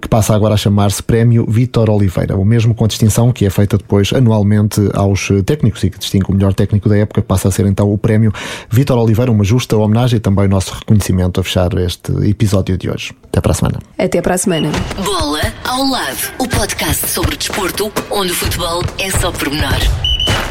que 0.00 0.08
passa 0.08 0.34
agora 0.34 0.54
a 0.54 0.56
chamar-se 0.56 1.02
Prémio 1.02 1.46
Vítor 1.48 1.90
Oliveira. 1.90 2.36
O 2.36 2.44
mesmo 2.44 2.74
com 2.74 2.84
a 2.84 2.88
distinção 2.88 3.32
que 3.32 3.44
é 3.44 3.50
feita 3.50 3.76
depois 3.76 4.12
anualmente 4.12 4.80
aos 4.94 5.28
técnicos 5.44 5.82
e 5.84 5.90
que 5.90 5.98
distingue 5.98 6.26
o 6.28 6.34
melhor 6.34 6.54
técnico 6.54 6.88
da 6.88 6.96
época, 6.96 7.20
que 7.20 7.26
passa 7.26 7.49
a 7.50 7.52
ser 7.52 7.66
então 7.66 7.92
o 7.92 7.98
prémio 7.98 8.32
Vítor 8.70 8.98
Oliveira, 8.98 9.30
uma 9.30 9.44
justa 9.44 9.76
homenagem 9.76 10.16
e 10.16 10.20
também 10.20 10.46
o 10.46 10.48
nosso 10.48 10.72
reconhecimento 10.72 11.40
a 11.40 11.44
fechar 11.44 11.72
este 11.78 12.12
episódio 12.28 12.78
de 12.78 12.88
hoje. 12.88 13.12
Até 13.24 13.40
para 13.40 13.52
a 13.52 13.54
semana. 13.54 13.78
Até 13.98 14.22
para 14.22 14.34
a 14.34 14.38
semana. 14.38 14.70
Bola 15.04 15.40
ao 15.64 15.84
lado. 15.84 16.32
O 16.38 16.48
podcast 16.48 17.08
sobre 17.08 17.36
desporto, 17.36 17.92
onde 18.10 18.32
o 18.32 18.34
futebol 18.34 18.82
é 18.98 19.10
só 19.10 19.30
pormenor. 19.30 19.78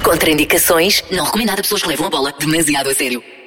Contraindicações, 0.04 1.04
não 1.12 1.26
recomendado 1.26 1.60
a 1.60 1.62
pessoas 1.62 1.82
que 1.82 1.90
levam 1.90 2.08
a 2.08 2.10
bola 2.10 2.34
demasiado 2.40 2.90
a 2.90 2.94
sério. 2.94 3.39